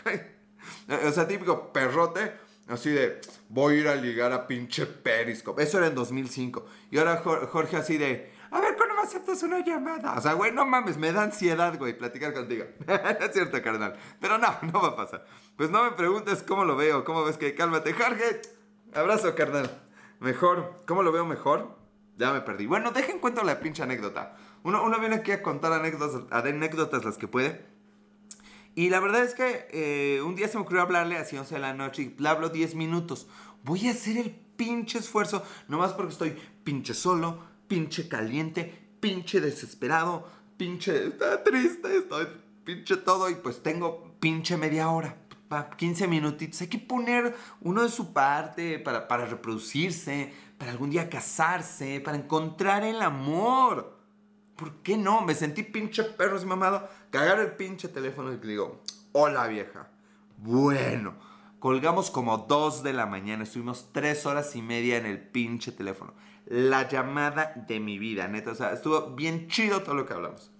o 1.08 1.12
sea, 1.14 1.28
típico 1.30 1.72
perrote. 1.72 2.34
Así 2.68 2.90
de, 2.90 3.22
voy 3.48 3.76
a 3.76 3.78
ir 3.78 3.88
a 3.88 3.96
ligar 3.96 4.34
a 4.34 4.48
pinche 4.48 4.86
Periscope. 4.86 5.64
Eso 5.64 5.78
era 5.78 5.88
en 5.88 5.96
2005. 5.96 6.66
Y 6.92 6.98
ahora 6.98 7.24
Jorge 7.24 7.78
así 7.78 7.96
de, 7.96 8.34
a 8.52 8.60
ver, 8.60 8.76
¿cuándo 8.76 8.95
me 8.95 8.95
aceptas 9.06 9.42
una 9.44 9.64
llamada? 9.64 10.14
O 10.18 10.22
sea, 10.22 10.34
güey, 10.34 10.52
no 10.52 10.66
mames, 10.66 10.98
me 10.98 11.12
da 11.12 11.24
ansiedad, 11.24 11.78
güey, 11.78 11.98
platicar 11.98 12.34
contigo. 12.34 12.66
es 12.88 13.34
cierto, 13.34 13.62
carnal. 13.62 13.96
Pero 14.20 14.38
no, 14.38 14.48
no 14.72 14.82
va 14.82 14.90
a 14.90 14.96
pasar. 14.96 15.26
Pues 15.56 15.70
no 15.70 15.84
me 15.84 15.92
preguntes 15.92 16.44
cómo 16.44 16.66
lo 16.66 16.76
veo, 16.76 17.04
cómo 17.06 17.24
ves 17.24 17.38
que 17.38 17.56
cálmate. 17.56 17.94
Jorge, 17.94 18.42
abrazo, 18.94 19.34
carnal. 19.36 19.70
Mejor, 20.20 20.84
¿cómo 20.86 21.04
lo 21.04 21.12
veo 21.12 21.26
mejor? 21.26 21.78
Ya 22.18 22.34
me 22.34 22.42
perdí. 22.42 22.66
Bueno, 22.66 22.92
dejen 22.92 23.20
cuento 23.20 23.44
la 23.44 23.60
pinche 23.60 23.84
anécdota. 23.84 24.38
Uno, 24.64 24.84
uno 24.84 25.00
viene 25.00 25.16
aquí 25.16 25.32
a 25.32 25.44
contar 25.44 25.74
anécdotas, 25.74 26.24
anécdotas 26.32 27.06
las 27.06 27.18
que 27.18 27.28
puede. 27.28 27.66
Y 28.76 28.90
la 28.90 29.00
verdad 29.00 29.24
es 29.24 29.34
que 29.34 29.68
eh, 29.72 30.22
un 30.22 30.36
día 30.36 30.50
se 30.50 30.58
me 30.58 30.64
ocurrió 30.64 30.82
hablarle 30.82 31.18
a 31.18 31.22
11 31.22 31.46
de 31.46 31.60
la 31.60 31.74
noche 31.74 32.02
y 32.04 32.22
le 32.22 32.28
hablo 32.28 32.50
10 32.50 32.76
minutos. 32.76 33.28
Voy 33.64 33.88
a 33.88 33.92
hacer 33.92 34.18
el 34.18 34.32
pinche 34.32 35.00
esfuerzo, 35.00 35.44
nomás 35.68 35.94
porque 35.94 36.12
estoy 36.12 36.36
pinche 36.64 36.94
solo, 36.94 37.40
pinche 37.68 38.10
caliente, 38.10 38.85
pinche 39.06 39.40
desesperado, 39.40 40.28
pinche 40.58 41.10
está 41.10 41.44
triste, 41.44 41.96
estoy 41.96 42.26
pinche 42.64 42.98
todo 42.98 43.30
y 43.30 43.36
pues 43.36 43.62
tengo 43.62 44.16
pinche 44.20 44.58
media 44.58 44.90
hora. 44.90 45.16
15 45.78 46.08
minutitos, 46.08 46.60
hay 46.62 46.68
que 46.70 46.80
poner 46.80 47.36
uno 47.62 47.84
de 47.84 47.90
su 47.90 48.14
parte 48.14 48.80
para, 48.80 49.08
para 49.08 49.28
reproducirse, 49.28 50.34
para 50.58 50.72
algún 50.72 50.90
día 50.90 51.08
casarse, 51.08 52.02
para 52.02 52.18
encontrar 52.18 52.84
el 52.84 53.00
amor. 53.04 53.96
¿Por 54.56 54.82
qué 54.82 54.98
no? 54.98 55.22
Me 55.22 55.36
sentí 55.36 55.62
pinche 55.62 56.04
perro 56.04 56.38
así 56.38 56.48
mamado. 56.48 56.90
Cagar 57.12 57.40
el 57.40 57.52
pinche 57.52 57.88
teléfono 57.88 58.34
y 58.34 58.38
le 58.38 58.48
digo, 58.48 58.82
hola 59.12 59.46
vieja. 59.46 59.88
Bueno, 60.38 61.14
colgamos 61.60 62.10
como 62.10 62.40
2 62.40 62.82
de 62.82 62.94
la 62.94 63.06
mañana. 63.06 63.44
Estuvimos 63.44 63.90
3 63.94 64.26
horas 64.26 64.56
y 64.56 64.64
media 64.64 64.98
en 64.98 65.06
el 65.06 65.20
pinche 65.20 65.72
teléfono 65.72 66.16
la 66.46 66.88
llamada 66.88 67.54
de 67.68 67.80
mi 67.80 67.98
vida, 67.98 68.28
neta. 68.28 68.52
O 68.52 68.56
sea, 68.56 68.72
estuvo 68.72 69.16
bien 69.16 69.48
chido 69.48 69.82
todo 69.82 69.96
lo 69.96 70.06
que 70.06 70.14
hablamos. 70.14 70.52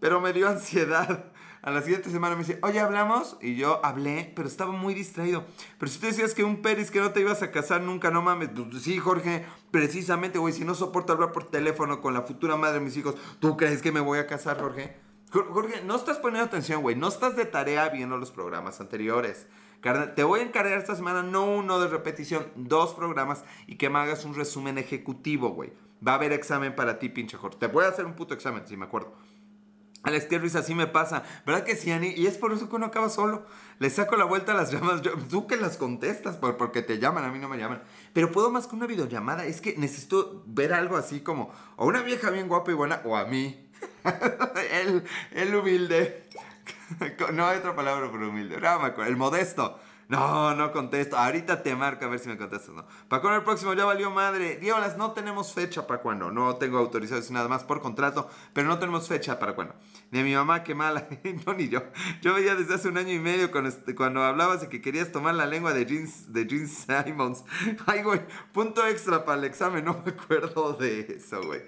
Pero 0.00 0.20
me 0.20 0.32
dio 0.32 0.48
ansiedad. 0.48 1.32
A 1.62 1.70
la 1.70 1.80
siguiente 1.80 2.10
semana 2.10 2.34
me 2.34 2.42
dice, 2.42 2.58
oye, 2.62 2.80
¿hablamos? 2.80 3.36
Y 3.40 3.54
yo 3.54 3.84
hablé, 3.86 4.32
pero 4.34 4.48
estaba 4.48 4.72
muy 4.72 4.94
distraído. 4.94 5.44
Pero 5.78 5.92
si 5.92 6.00
tú 6.00 6.06
decías 6.06 6.34
que 6.34 6.42
un 6.42 6.60
peris 6.60 6.90
que 6.90 6.98
no 6.98 7.12
te 7.12 7.20
ibas 7.20 7.40
a 7.42 7.52
casar 7.52 7.82
nunca, 7.82 8.10
no 8.10 8.20
mames. 8.20 8.48
Pues, 8.48 8.82
sí, 8.82 8.98
Jorge, 8.98 9.46
precisamente, 9.70 10.40
güey, 10.40 10.52
si 10.52 10.64
no 10.64 10.74
soporto 10.74 11.12
hablar 11.12 11.30
por 11.30 11.50
teléfono 11.50 12.00
con 12.00 12.14
la 12.14 12.22
futura 12.22 12.56
madre 12.56 12.80
de 12.80 12.84
mis 12.86 12.96
hijos, 12.96 13.14
¿tú 13.38 13.56
crees 13.56 13.80
que 13.80 13.92
me 13.92 14.00
voy 14.00 14.18
a 14.18 14.26
casar, 14.26 14.60
Jorge? 14.60 14.96
Jorge, 15.30 15.82
no 15.84 15.94
estás 15.94 16.18
poniendo 16.18 16.46
atención, 16.46 16.82
güey. 16.82 16.96
No 16.96 17.06
estás 17.06 17.36
de 17.36 17.44
tarea 17.44 17.88
viendo 17.90 18.16
los 18.16 18.32
programas 18.32 18.80
anteriores 18.80 19.46
te 20.14 20.24
voy 20.24 20.40
a 20.40 20.42
encargar 20.44 20.78
esta 20.78 20.94
semana 20.94 21.22
no 21.22 21.44
uno 21.44 21.80
de 21.80 21.88
repetición, 21.88 22.46
dos 22.54 22.94
programas 22.94 23.44
y 23.66 23.76
que 23.76 23.90
me 23.90 23.98
hagas 23.98 24.24
un 24.24 24.34
resumen 24.34 24.78
ejecutivo, 24.78 25.50
güey. 25.50 25.72
Va 26.06 26.12
a 26.12 26.14
haber 26.16 26.32
examen 26.32 26.74
para 26.74 26.98
ti, 26.98 27.08
pinche 27.08 27.36
Jorge. 27.36 27.58
Te 27.58 27.66
voy 27.66 27.84
a 27.84 27.88
hacer 27.88 28.04
un 28.04 28.14
puto 28.14 28.34
examen, 28.34 28.66
si 28.66 28.76
me 28.76 28.84
acuerdo. 28.84 29.12
Alex, 30.04 30.28
risa, 30.40 30.60
así 30.60 30.74
me 30.74 30.88
pasa. 30.88 31.22
¿Verdad 31.46 31.62
que 31.62 31.76
sí, 31.76 31.92
Ani? 31.92 32.08
Y 32.08 32.26
es 32.26 32.36
por 32.36 32.52
eso 32.52 32.68
que 32.68 32.74
uno 32.74 32.86
acaba 32.86 33.08
solo. 33.08 33.46
Le 33.78 33.88
saco 33.88 34.16
la 34.16 34.24
vuelta 34.24 34.52
a 34.52 34.56
las 34.56 34.72
llamadas. 34.72 35.00
Yo, 35.02 35.12
tú 35.30 35.46
que 35.46 35.56
las 35.56 35.76
contestas 35.76 36.36
porque 36.36 36.82
te 36.82 36.98
llaman, 36.98 37.24
a 37.24 37.30
mí 37.30 37.38
no 37.38 37.48
me 37.48 37.56
llaman. 37.56 37.82
Pero 38.12 38.32
puedo 38.32 38.50
más 38.50 38.66
que 38.66 38.74
una 38.74 38.86
videollamada. 38.86 39.46
Es 39.46 39.60
que 39.60 39.76
necesito 39.76 40.42
ver 40.46 40.72
algo 40.72 40.96
así 40.96 41.20
como 41.20 41.52
o 41.76 41.86
una 41.86 42.02
vieja 42.02 42.30
bien 42.30 42.48
guapa 42.48 42.72
y 42.72 42.74
buena 42.74 43.00
o 43.04 43.16
a 43.16 43.26
mí. 43.26 43.70
el, 44.72 45.04
el 45.30 45.54
humilde. 45.54 46.28
no 47.32 47.46
hay 47.46 47.58
otra 47.58 47.74
palabra 47.74 48.10
por 48.10 48.22
humilde. 48.22 48.60
No 48.60 48.80
me 48.80 48.86
acuerdo. 48.86 49.10
El 49.10 49.16
modesto. 49.16 49.78
No, 50.08 50.54
no 50.54 50.72
contesto. 50.72 51.16
Ahorita 51.16 51.62
te 51.62 51.74
marco 51.74 52.04
a 52.04 52.08
ver 52.08 52.18
si 52.18 52.28
me 52.28 52.36
contestas 52.36 52.74
no. 52.74 52.84
¿Para 53.08 53.22
cuándo 53.22 53.38
el 53.38 53.44
próximo? 53.44 53.72
Ya 53.72 53.86
valió 53.86 54.10
madre. 54.10 54.56
Diolas, 54.56 54.98
no 54.98 55.12
tenemos 55.12 55.54
fecha 55.54 55.86
para 55.86 56.02
cuándo. 56.02 56.30
No 56.30 56.56
tengo 56.56 56.76
autorización 56.76 57.32
nada 57.32 57.48
más 57.48 57.64
por 57.64 57.80
contrato, 57.80 58.28
pero 58.52 58.68
no 58.68 58.78
tenemos 58.78 59.08
fecha 59.08 59.38
para 59.38 59.54
cuándo. 59.54 59.74
Ni 60.10 60.22
mi 60.22 60.34
mamá, 60.34 60.64
qué 60.64 60.74
mala. 60.74 61.08
no, 61.46 61.54
ni 61.54 61.70
yo. 61.70 61.82
Yo 62.20 62.34
veía 62.34 62.54
desde 62.54 62.74
hace 62.74 62.88
un 62.88 62.98
año 62.98 63.14
y 63.14 63.20
medio 63.20 63.50
cuando, 63.50 63.70
cuando 63.96 64.22
hablabas 64.22 64.60
de 64.60 64.68
que 64.68 64.82
querías 64.82 65.12
tomar 65.12 65.34
la 65.34 65.46
lengua 65.46 65.72
de 65.72 65.86
Jeans, 65.86 66.30
de 66.30 66.46
Jeans 66.46 66.86
Simons. 66.86 67.44
Ay, 67.86 68.02
güey, 68.02 68.20
punto 68.52 68.86
extra 68.86 69.24
para 69.24 69.38
el 69.38 69.44
examen. 69.44 69.84
No 69.86 70.02
me 70.04 70.12
acuerdo 70.12 70.74
de 70.74 71.16
eso, 71.16 71.40
güey. 71.42 71.62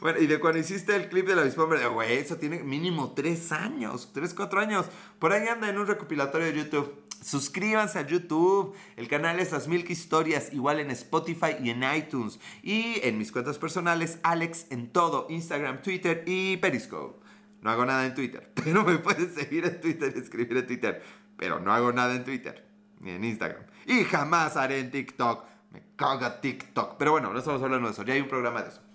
Bueno, 0.00 0.20
y 0.20 0.26
de 0.26 0.38
cuando 0.38 0.60
hiciste 0.60 0.94
el 0.94 1.08
clip 1.08 1.26
de 1.26 1.34
la 1.34 1.42
avispón 1.42 1.70
güey, 1.92 2.12
eso 2.12 2.36
tiene 2.36 2.62
mínimo 2.62 3.14
tres 3.14 3.50
años, 3.50 4.10
tres, 4.14 4.32
cuatro 4.32 4.60
años. 4.60 4.86
Por 5.18 5.32
ahí 5.32 5.48
anda 5.48 5.68
en 5.68 5.78
un 5.78 5.86
recopilatorio 5.86 6.46
de 6.46 6.54
YouTube. 6.54 7.04
Suscríbanse 7.20 7.98
a 7.98 8.06
YouTube. 8.06 8.76
El 8.96 9.08
canal 9.08 9.40
es 9.40 9.50
Las 9.50 9.66
Milk 9.66 9.90
Historias, 9.90 10.52
igual 10.52 10.78
en 10.78 10.92
Spotify 10.92 11.56
y 11.60 11.70
en 11.70 11.82
iTunes. 11.82 12.38
Y 12.62 13.00
en 13.02 13.18
mis 13.18 13.32
cuentas 13.32 13.58
personales, 13.58 14.20
Alex 14.22 14.66
en 14.70 14.92
todo, 14.92 15.26
Instagram, 15.30 15.82
Twitter 15.82 16.22
y 16.26 16.58
Periscope. 16.58 17.26
No 17.60 17.70
hago 17.70 17.84
nada 17.84 18.06
en 18.06 18.14
Twitter, 18.14 18.52
pero 18.54 18.84
me 18.84 18.98
puedes 18.98 19.34
seguir 19.34 19.64
en 19.64 19.80
Twitter 19.80 20.12
y 20.14 20.20
escribir 20.20 20.56
en 20.58 20.66
Twitter. 20.66 21.02
Pero 21.36 21.58
no 21.58 21.72
hago 21.72 21.92
nada 21.92 22.14
en 22.14 22.24
Twitter, 22.24 22.64
ni 23.00 23.10
en 23.10 23.24
Instagram. 23.24 23.64
Y 23.86 24.04
jamás 24.04 24.56
haré 24.56 24.78
en 24.78 24.92
TikTok. 24.92 25.44
Me 25.72 25.82
caga 25.96 26.40
TikTok. 26.40 26.96
Pero 26.98 27.12
bueno, 27.12 27.32
no 27.32 27.38
estamos 27.40 27.60
hablando 27.62 27.88
de 27.88 27.92
eso, 27.92 28.04
ya 28.04 28.14
hay 28.14 28.20
un 28.20 28.28
programa 28.28 28.62
de 28.62 28.68
eso. 28.68 28.87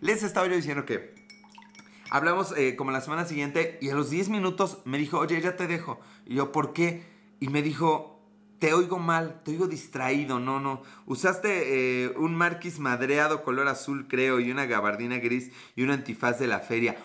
Les 0.00 0.22
estaba 0.22 0.46
yo 0.46 0.56
diciendo 0.56 0.86
que 0.86 1.14
hablamos 2.10 2.56
eh, 2.56 2.74
como 2.76 2.90
la 2.90 3.00
semana 3.00 3.24
siguiente 3.26 3.78
y 3.82 3.90
a 3.90 3.94
los 3.94 4.10
10 4.10 4.30
minutos 4.30 4.78
me 4.84 4.98
dijo, 4.98 5.18
oye, 5.18 5.40
ya 5.40 5.56
te 5.56 5.66
dejo. 5.66 6.00
Y 6.26 6.36
yo, 6.36 6.52
¿por 6.52 6.72
qué? 6.72 7.04
Y 7.38 7.48
me 7.48 7.62
dijo, 7.62 8.20
te 8.58 8.72
oigo 8.72 8.98
mal, 8.98 9.42
te 9.44 9.52
oigo 9.52 9.66
distraído, 9.66 10.38
no, 10.38 10.58
no. 10.58 10.82
Usaste 11.06 12.04
eh, 12.04 12.14
un 12.16 12.34
marquis 12.34 12.78
madreado 12.78 13.42
color 13.42 13.68
azul, 13.68 14.06
creo, 14.08 14.40
y 14.40 14.50
una 14.50 14.66
gabardina 14.66 15.18
gris 15.18 15.50
y 15.76 15.82
un 15.82 15.90
antifaz 15.90 16.38
de 16.38 16.46
la 16.46 16.60
feria. 16.60 16.96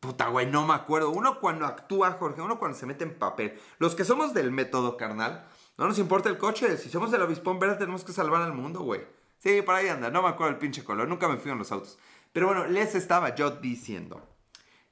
Puta, 0.00 0.28
güey, 0.28 0.46
no 0.46 0.66
me 0.66 0.74
acuerdo. 0.74 1.10
Uno 1.10 1.40
cuando 1.40 1.66
actúa, 1.66 2.12
Jorge, 2.12 2.40
uno 2.40 2.58
cuando 2.58 2.78
se 2.78 2.86
mete 2.86 3.04
en 3.04 3.18
papel. 3.18 3.58
Los 3.78 3.94
que 3.94 4.04
somos 4.04 4.32
del 4.32 4.52
método, 4.52 4.96
carnal, 4.96 5.46
no 5.76 5.88
nos 5.88 5.98
importa 5.98 6.28
el 6.28 6.38
coche. 6.38 6.76
Si 6.76 6.88
somos 6.88 7.10
del 7.10 7.22
avispón 7.22 7.58
verde, 7.58 7.76
tenemos 7.76 8.04
que 8.04 8.12
salvar 8.12 8.42
al 8.42 8.52
mundo, 8.52 8.80
güey. 8.80 9.00
Sí, 9.38 9.62
por 9.62 9.74
ahí 9.74 9.88
anda. 9.88 10.10
No 10.10 10.22
me 10.22 10.28
acuerdo 10.28 10.52
el 10.52 10.58
pinche 10.58 10.84
color. 10.84 11.08
Nunca 11.08 11.28
me 11.28 11.36
fui 11.38 11.50
en 11.50 11.58
los 11.58 11.72
autos. 11.72 11.98
Pero 12.32 12.46
bueno, 12.46 12.66
les 12.66 12.94
estaba 12.94 13.34
yo 13.34 13.50
diciendo 13.50 14.28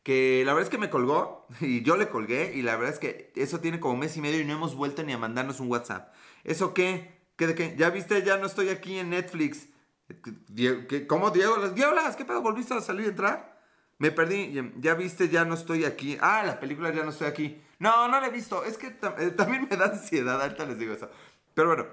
que 0.02 0.42
la 0.46 0.52
verdad 0.52 0.68
es 0.68 0.70
que 0.70 0.78
me 0.78 0.90
colgó 0.90 1.46
y 1.60 1.82
yo 1.82 1.96
le 1.96 2.08
colgué 2.08 2.52
y 2.54 2.62
la 2.62 2.76
verdad 2.76 2.94
es 2.94 2.98
que 2.98 3.32
eso 3.34 3.60
tiene 3.60 3.80
como 3.80 3.96
mes 3.96 4.16
y 4.16 4.20
medio 4.20 4.40
y 4.40 4.44
no 4.44 4.52
hemos 4.52 4.74
vuelto 4.74 5.02
ni 5.02 5.12
a 5.12 5.18
mandarnos 5.18 5.60
un 5.60 5.70
WhatsApp. 5.70 6.14
¿Eso 6.44 6.74
qué? 6.74 7.16
¿Qué 7.36 7.46
de 7.46 7.54
qué? 7.54 7.74
Ya 7.76 7.90
viste, 7.90 8.22
ya 8.22 8.38
no 8.38 8.46
estoy 8.46 8.68
aquí 8.68 8.98
en 8.98 9.10
Netflix. 9.10 9.68
¿Cómo 11.08 11.30
Diego? 11.30 11.68
Diego, 11.70 11.92
¿qué 12.16 12.24
pedo? 12.24 12.40
¿Volviste 12.40 12.74
a 12.74 12.80
salir 12.80 13.06
y 13.06 13.08
entrar? 13.10 13.56
Me 13.98 14.10
perdí, 14.10 14.52
ya 14.78 14.94
viste, 14.94 15.28
ya 15.28 15.44
no 15.44 15.54
estoy 15.54 15.84
aquí. 15.84 16.18
Ah, 16.20 16.42
la 16.44 16.60
película 16.60 16.92
ya 16.92 17.02
no 17.02 17.10
estoy 17.10 17.26
aquí. 17.26 17.62
No, 17.78 18.08
no 18.08 18.20
la 18.20 18.26
he 18.26 18.30
visto. 18.30 18.64
Es 18.64 18.78
que 18.78 18.88
eh, 18.88 19.30
también 19.36 19.66
me 19.70 19.76
da 19.76 19.86
ansiedad, 19.86 20.40
ahorita 20.40 20.66
les 20.66 20.78
digo 20.78 20.92
eso. 20.92 21.10
Pero 21.54 21.68
bueno, 21.68 21.86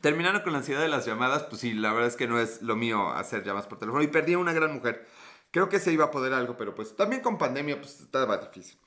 Terminando 0.00 0.42
con 0.42 0.52
la 0.52 0.58
ansiedad 0.58 0.80
de 0.80 0.88
las 0.88 1.06
llamadas, 1.06 1.44
pues 1.44 1.60
sí, 1.60 1.72
la 1.72 1.92
verdad 1.92 2.08
es 2.08 2.16
que 2.16 2.26
no 2.26 2.38
es 2.38 2.62
lo 2.62 2.76
mío 2.76 3.10
hacer 3.10 3.42
llamadas 3.42 3.66
por 3.66 3.78
teléfono. 3.78 4.02
Y 4.02 4.08
perdí 4.08 4.34
a 4.34 4.38
una 4.38 4.52
gran 4.52 4.74
mujer. 4.74 5.06
Creo 5.50 5.68
que 5.68 5.78
se 5.78 5.92
iba 5.92 6.06
a 6.06 6.10
poder 6.10 6.34
algo, 6.34 6.56
pero 6.56 6.74
pues 6.74 6.96
también 6.96 7.22
con 7.22 7.38
pandemia, 7.38 7.80
pues 7.80 8.00
estaba 8.00 8.36
difícil. 8.38 8.78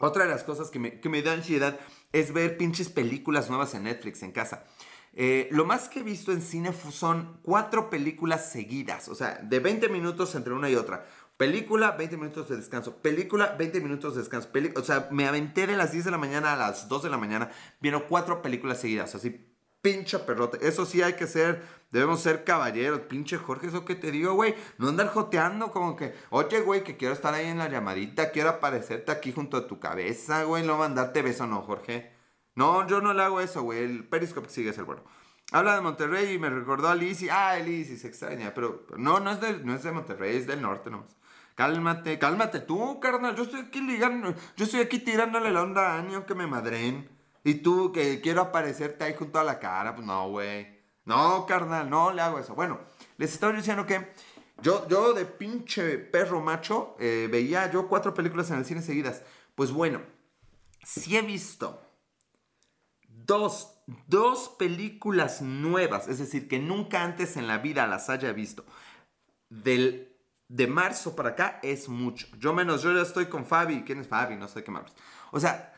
Otra 0.00 0.24
de 0.24 0.30
las 0.30 0.44
cosas 0.44 0.70
que 0.70 0.78
me, 0.78 1.00
que 1.00 1.08
me 1.08 1.22
da 1.22 1.32
ansiedad 1.32 1.78
es 2.12 2.32
ver 2.32 2.56
pinches 2.56 2.88
películas 2.88 3.48
nuevas 3.48 3.74
en 3.74 3.84
Netflix 3.84 4.22
en 4.22 4.32
casa. 4.32 4.64
Eh, 5.12 5.48
lo 5.50 5.64
más 5.64 5.88
que 5.88 6.00
he 6.00 6.02
visto 6.02 6.32
en 6.32 6.40
cine 6.40 6.72
son 6.72 7.40
cuatro 7.42 7.90
películas 7.90 8.50
seguidas, 8.50 9.08
o 9.08 9.14
sea, 9.14 9.40
de 9.42 9.58
20 9.58 9.88
minutos 9.88 10.34
entre 10.34 10.52
una 10.52 10.70
y 10.70 10.76
otra. 10.76 11.06
Película, 11.36 11.92
20 11.92 12.16
minutos 12.18 12.48
de 12.48 12.56
descanso. 12.56 12.96
Película, 12.98 13.56
20 13.58 13.80
minutos 13.80 14.14
de 14.14 14.20
descanso. 14.20 14.50
o 14.76 14.82
sea, 14.82 15.08
me 15.10 15.26
aventé 15.26 15.66
de 15.66 15.74
las 15.74 15.90
10 15.90 16.04
de 16.04 16.10
la 16.10 16.18
mañana 16.18 16.52
a 16.52 16.56
las 16.56 16.88
2 16.88 17.04
de 17.04 17.10
la 17.10 17.16
mañana 17.16 17.50
viendo 17.80 18.06
cuatro 18.06 18.42
películas 18.42 18.78
seguidas. 18.78 19.14
Así, 19.14 19.49
pinche 19.82 20.18
perrote. 20.20 20.66
Eso 20.66 20.84
sí 20.86 21.02
hay 21.02 21.14
que 21.14 21.26
ser, 21.26 21.62
debemos 21.90 22.20
ser 22.20 22.44
caballeros. 22.44 23.00
Pinche 23.00 23.36
Jorge, 23.38 23.68
eso 23.68 23.84
que 23.84 23.94
te 23.94 24.10
digo, 24.10 24.34
güey. 24.34 24.54
No 24.78 24.88
andar 24.88 25.08
joteando 25.08 25.70
como 25.70 25.96
que, 25.96 26.14
oye, 26.30 26.60
güey, 26.60 26.84
que 26.84 26.96
quiero 26.96 27.14
estar 27.14 27.34
ahí 27.34 27.46
en 27.46 27.58
la 27.58 27.68
llamadita, 27.68 28.30
quiero 28.30 28.50
aparecerte 28.50 29.12
aquí 29.12 29.32
junto 29.32 29.56
a 29.56 29.66
tu 29.66 29.80
cabeza, 29.80 30.44
güey. 30.44 30.64
No 30.64 30.76
mandarte 30.78 31.22
beso, 31.22 31.46
no, 31.46 31.62
Jorge. 31.62 32.12
No, 32.54 32.86
yo 32.86 33.00
no 33.00 33.14
le 33.14 33.22
hago 33.22 33.40
eso, 33.40 33.62
güey. 33.62 33.84
El 33.84 34.04
Periscope 34.08 34.48
sigue 34.48 34.72
ser 34.72 34.84
bueno. 34.84 35.02
Habla 35.52 35.74
de 35.74 35.80
Monterrey 35.80 36.34
y 36.34 36.38
me 36.38 36.48
recordó 36.50 36.88
a 36.88 36.94
Lizzy. 36.94 37.28
Ah, 37.28 37.56
Lizzy 37.58 37.96
se 37.96 38.08
extraña, 38.08 38.54
pero 38.54 38.86
no, 38.96 39.18
no 39.20 39.32
es, 39.32 39.40
de, 39.40 39.58
no 39.64 39.74
es 39.74 39.82
de 39.82 39.92
Monterrey, 39.92 40.36
es 40.36 40.46
del 40.46 40.62
norte 40.62 40.90
nomás. 40.90 41.16
Cálmate, 41.56 42.18
cálmate 42.18 42.60
tú, 42.60 43.00
carnal. 43.00 43.34
Yo 43.34 43.42
estoy 43.42 43.60
aquí 43.60 43.80
ligando, 43.80 44.34
yo 44.56 44.64
estoy 44.64 44.80
aquí 44.80 45.00
tirándole 45.00 45.50
la 45.50 45.62
onda 45.62 45.94
a 45.94 45.98
Ani, 45.98 46.14
que 46.26 46.34
me 46.34 46.46
madren. 46.46 47.19
Y 47.44 47.54
tú 47.54 47.92
que 47.92 48.20
quiero 48.20 48.42
aparecerte 48.42 49.04
ahí 49.04 49.14
junto 49.14 49.38
a 49.38 49.44
la 49.44 49.58
cara, 49.58 49.94
pues 49.94 50.06
no, 50.06 50.28
güey. 50.28 50.80
No, 51.04 51.46
carnal, 51.46 51.88
no 51.88 52.12
le 52.12 52.22
hago 52.22 52.38
eso. 52.38 52.54
Bueno, 52.54 52.80
les 53.16 53.32
estaba 53.32 53.52
diciendo 53.52 53.86
que 53.86 54.12
yo, 54.62 54.86
yo 54.88 55.14
de 55.14 55.24
pinche 55.24 55.98
perro 55.98 56.40
macho 56.40 56.96
eh, 57.00 57.28
veía 57.30 57.70
yo 57.70 57.88
cuatro 57.88 58.12
películas 58.12 58.50
en 58.50 58.58
el 58.58 58.64
cine 58.64 58.82
seguidas. 58.82 59.22
Pues 59.54 59.72
bueno, 59.72 60.02
sí 60.84 61.16
he 61.16 61.22
visto 61.22 61.82
dos, 63.08 63.82
dos 64.06 64.50
películas 64.58 65.40
nuevas, 65.40 66.08
es 66.08 66.18
decir, 66.18 66.48
que 66.48 66.58
nunca 66.58 67.02
antes 67.02 67.36
en 67.36 67.46
la 67.46 67.58
vida 67.58 67.86
las 67.86 68.10
haya 68.10 68.32
visto. 68.32 68.64
Del, 69.48 70.16
de 70.48 70.66
marzo 70.66 71.16
para 71.16 71.30
acá 71.30 71.58
es 71.62 71.88
mucho. 71.88 72.26
Yo 72.38 72.52
menos, 72.52 72.82
yo 72.82 72.92
ya 72.92 73.02
estoy 73.02 73.26
con 73.26 73.46
Fabi. 73.46 73.82
¿Quién 73.82 74.00
es 74.00 74.08
Fabi? 74.08 74.36
No 74.36 74.48
sé 74.48 74.62
qué 74.62 74.70
más. 74.70 74.92
O 75.32 75.40
sea, 75.40 75.72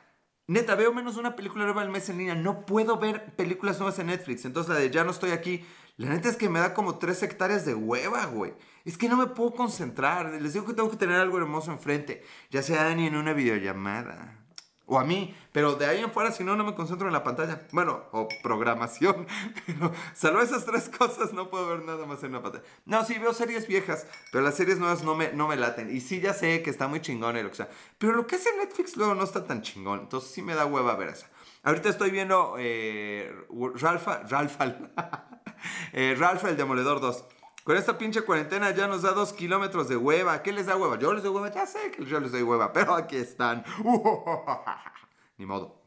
Neta, 0.49 0.75
veo 0.75 0.93
menos 0.93 1.17
una 1.17 1.37
película 1.37 1.65
nueva 1.65 1.83
al 1.83 1.91
mes 1.91 2.09
en 2.09 2.19
línea. 2.19 2.35
No 2.35 2.67
puedo 2.67 2.99
ver 2.99 3.35
películas 3.37 3.79
nuevas 3.79 3.99
en 3.99 4.09
Netflix. 4.09 4.45
Entonces 4.45 4.73
la 4.73 4.81
de 4.81 4.91
ya 4.91 5.05
no 5.05 5.11
estoy 5.11 5.31
aquí. 5.31 5.65
La 5.97 6.09
neta 6.09 6.29
es 6.29 6.37
que 6.37 6.49
me 6.49 6.59
da 6.59 6.75
como 6.75 6.99
tres 6.99 7.23
hectáreas 7.23 7.65
de 7.65 7.75
hueva, 7.75 8.27
güey. 8.27 8.55
Es 8.85 8.99
que 8.99 9.09
no 9.09 9.17
me 9.17 9.27
puedo 9.29 9.53
concentrar. 9.53 10.41
Les 10.43 10.53
digo 10.53 10.67
que 10.67 10.75
tengo 10.75 10.91
que 10.91 10.97
tener 10.97 11.17
algo 11.17 11.39
hermoso 11.39 11.71
enfrente. 11.71 12.25
Ya 12.51 12.63
sea 12.63 12.95
ni 12.95 13.07
en 13.07 13.17
una 13.17 13.33
videollamada 13.33 14.42
o 14.87 14.99
a 14.99 15.05
mí, 15.05 15.35
pero 15.53 15.75
de 15.75 15.87
ahí 15.87 16.01
en 16.01 16.11
fuera, 16.11 16.33
si 16.33 16.45
no, 16.45 16.57
no 16.57 16.65
me 16.65 16.75
concentro 16.75 17.07
en 17.07 17.13
la 17.13 17.25
pantalla. 17.25 17.67
Bueno, 17.73 18.05
o 18.13 18.29
programación, 18.43 19.27
pero 19.67 19.93
salvo 20.15 20.41
esas 20.41 20.65
tres 20.65 20.89
cosas, 20.89 21.33
no 21.33 21.51
puedo 21.51 21.69
ver 21.69 21.85
nada 21.85 22.07
más 22.07 22.23
en 22.25 22.33
la 22.33 22.43
pantalla. 22.43 22.65
No, 22.85 23.05
sí, 23.05 23.19
veo 23.19 23.33
series 23.33 23.67
viejas, 23.67 24.07
pero 24.31 24.45
las 24.45 24.55
series 24.55 24.79
nuevas 24.79 25.03
no 25.03 25.15
me, 25.15 25.33
no 25.33 25.49
me 25.49 25.57
laten. 25.57 25.95
Y 25.95 26.01
sí, 26.01 26.21
ya 26.21 26.35
sé 26.35 26.63
que 26.63 26.71
está 26.71 26.89
muy 26.89 27.01
chingón 27.01 27.37
y 27.37 27.43
lo 27.43 27.51
que 27.51 27.57
sea, 27.57 27.71
pero 27.99 28.13
lo 28.13 28.27
que 28.27 28.37
hace 28.37 28.51
Netflix 28.57 28.97
luego 28.97 29.15
no 29.15 29.25
está 29.25 29.45
tan 29.45 29.63
chingón, 29.63 30.01
entonces 30.01 30.31
sí 30.31 30.43
me 30.43 30.55
da 30.55 30.67
hueva 30.67 30.95
ver 30.97 31.11
esa. 31.11 31.29
Ahorita 31.65 31.89
estoy 31.89 32.11
viendo 32.11 32.57
eh, 32.59 33.33
Ralph, 33.75 34.07
Ralph, 34.29 34.57
eh, 35.93 36.17
el 36.19 36.57
Demoledor 36.57 37.01
2. 37.01 37.25
Con 37.65 37.77
esta 37.77 37.97
pinche 37.97 38.23
cuarentena 38.23 38.71
ya 38.73 38.89
nos 38.89 39.03
da 39.03 39.13
dos 39.13 39.33
kilómetros 39.33 39.89
de 39.89 39.97
hueva. 39.97 40.43
¿Qué 40.43 40.53
les 40.53 40.67
da 40.67 40.77
hueva? 40.77 40.99
Yo 40.99 41.13
les 41.13 41.23
doy 41.23 41.33
hueva, 41.33 41.53
ya 41.53 41.67
sé 41.67 41.93
que 41.93 42.05
yo 42.05 42.19
les 42.19 42.33
doy 42.33 42.43
hueva, 42.43 42.73
pero 42.73 42.95
aquí 42.95 43.17
están. 43.17 43.65
Ni 45.39 45.47
modo. 45.47 45.81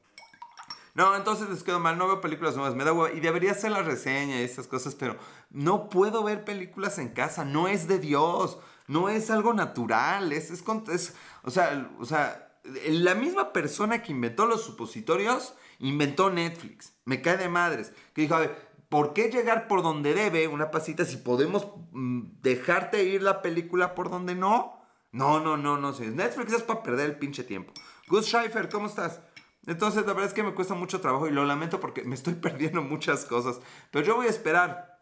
No, 0.94 1.14
entonces 1.18 1.50
les 1.50 1.62
quedo 1.64 1.82
mal, 1.82 1.98
no 1.98 2.08
veo 2.08 2.22
películas 2.22 2.56
nuevas, 2.56 2.74
me 2.74 2.86
da 2.86 2.94
hueva. 2.94 3.14
Y 3.14 3.20
debería 3.20 3.52
hacer 3.52 3.72
la 3.72 3.82
reseña 3.82 4.40
y 4.40 4.44
esas 4.44 4.68
cosas, 4.68 4.96
pero 4.96 5.18
no 5.50 5.90
puedo 5.90 6.24
ver 6.24 6.46
películas 6.46 6.98
en 7.00 7.10
casa, 7.10 7.44
no 7.44 7.68
es 7.68 7.90
de 7.90 8.00
Dios, 8.00 8.58
no 8.88 9.10
es 9.10 9.30
algo 9.30 9.54
natural, 9.54 10.32
es, 10.32 10.52
es, 10.52 10.64
es 10.90 11.16
o 11.44 11.52
sea, 11.52 11.92
o 12.00 12.06
sea, 12.06 12.58
la 12.88 13.14
misma 13.14 13.52
persona 13.52 14.02
que 14.02 14.14
inventó 14.14 14.46
los 14.46 14.64
supositorios 14.64 15.54
inventó 15.80 16.30
Netflix. 16.30 16.94
Me 17.06 17.22
cae 17.22 17.38
de 17.38 17.50
madres. 17.50 17.92
Que 18.14 18.22
dijo, 18.22 18.36
a 18.36 18.40
ver, 18.40 18.75
¿por 18.96 19.12
qué 19.12 19.30
llegar 19.30 19.68
por 19.68 19.84
donde 19.84 20.14
debe 20.14 20.48
una 20.48 20.72
pasita 20.72 21.04
si 21.04 21.18
podemos 21.18 21.68
mm, 21.92 22.40
dejarte 22.42 23.04
ir 23.04 23.22
la 23.22 23.42
película 23.42 23.94
por 23.94 24.10
donde 24.10 24.36
no? 24.36 24.80
No, 25.12 25.42
no, 25.42 25.58
no, 25.58 25.76
no 25.76 25.92
sé. 25.92 26.12
Netflix 26.12 26.54
es 26.54 26.64
para 26.64 26.82
perder 26.82 27.10
el 27.10 27.18
pinche 27.18 27.44
tiempo. 27.44 27.74
Gus 28.08 28.28
Scheifer, 28.28 28.70
¿cómo 28.70 28.88
estás? 28.88 29.20
Entonces, 29.66 30.06
la 30.06 30.14
verdad 30.14 30.28
es 30.28 30.34
que 30.34 30.44
me 30.44 30.54
cuesta 30.54 30.76
mucho 30.76 31.02
trabajo 31.02 31.28
y 31.28 31.32
lo 31.32 31.44
lamento 31.44 31.82
porque 31.82 32.06
me 32.06 32.16
estoy 32.16 32.36
perdiendo 32.42 32.82
muchas 32.84 33.26
cosas. 33.26 33.60
Pero 33.92 34.06
yo 34.06 34.16
voy 34.16 34.28
a 34.28 34.30
esperar 34.30 34.98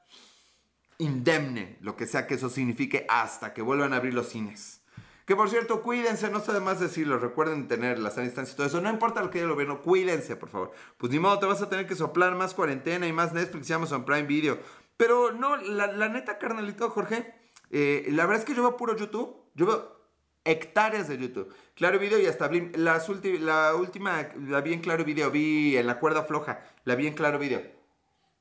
indemne, 0.97 1.77
lo 1.79 1.95
que 1.95 2.07
sea 2.07 2.25
que 2.25 2.33
eso 2.33 2.49
signifique, 2.49 3.05
hasta 3.09 3.53
que 3.53 3.61
vuelvan 3.61 3.93
a 3.93 3.97
abrir 3.97 4.15
los 4.15 4.27
cines. 4.27 4.81
Que 5.25 5.35
por 5.35 5.49
cierto, 5.49 5.81
cuídense, 5.81 6.29
no 6.29 6.41
sé 6.41 6.51
de 6.51 6.59
más 6.59 6.79
decirlo, 6.79 7.17
recuerden 7.17 7.67
tener 7.67 7.97
la 7.99 8.11
sana 8.11 8.27
y 8.27 8.31
todo 8.31 8.65
eso. 8.65 8.81
No 8.81 8.89
importa 8.89 9.21
lo 9.21 9.29
que 9.29 9.39
diga 9.39 9.47
el 9.47 9.53
gobierno, 9.53 9.81
cuídense, 9.81 10.35
por 10.35 10.49
favor. 10.49 10.71
Pues 10.97 11.11
ni 11.11 11.19
modo, 11.19 11.39
te 11.39 11.45
vas 11.45 11.61
a 11.61 11.69
tener 11.69 11.87
que 11.87 11.95
soplar 11.95 12.35
más 12.35 12.53
cuarentena 12.53 13.07
y 13.07 13.13
más 13.13 13.33
Netflix 13.33 13.69
y 13.69 13.73
Amazon 13.73 14.03
Prime 14.03 14.23
Video. 14.23 14.59
Pero 14.97 15.31
no, 15.31 15.55
la, 15.55 16.09
neta, 16.09 16.37
carnalito, 16.37 16.89
Jorge, 16.89 17.33
eh, 17.71 18.05
la 18.09 18.25
verdad 18.25 18.41
es 18.41 18.45
que 18.45 18.53
yo 18.55 18.63
veo 18.63 18.77
puro 18.77 18.97
YouTube. 18.97 19.35
Yo 19.55 19.65
veo 19.65 20.03
hectáreas 20.45 21.07
de 21.07 21.17
YouTube. 21.17 21.53
Claro 21.75 21.99
Video 21.99 22.19
y 22.19 22.25
hasta 22.25 22.49
las 22.51 23.09
la 23.39 23.75
última, 23.75 24.29
la 24.47 24.61
vi 24.61 24.73
en 24.73 24.81
Claro 24.81 25.05
Video, 25.05 25.31
vi 25.31 25.77
en 25.77 25.87
la 25.87 25.99
cuerda 25.99 26.23
floja, 26.23 26.63
la 26.83 26.95
vi 26.95 27.07
en 27.07 27.13
Claro 27.13 27.39
Video. 27.39 27.61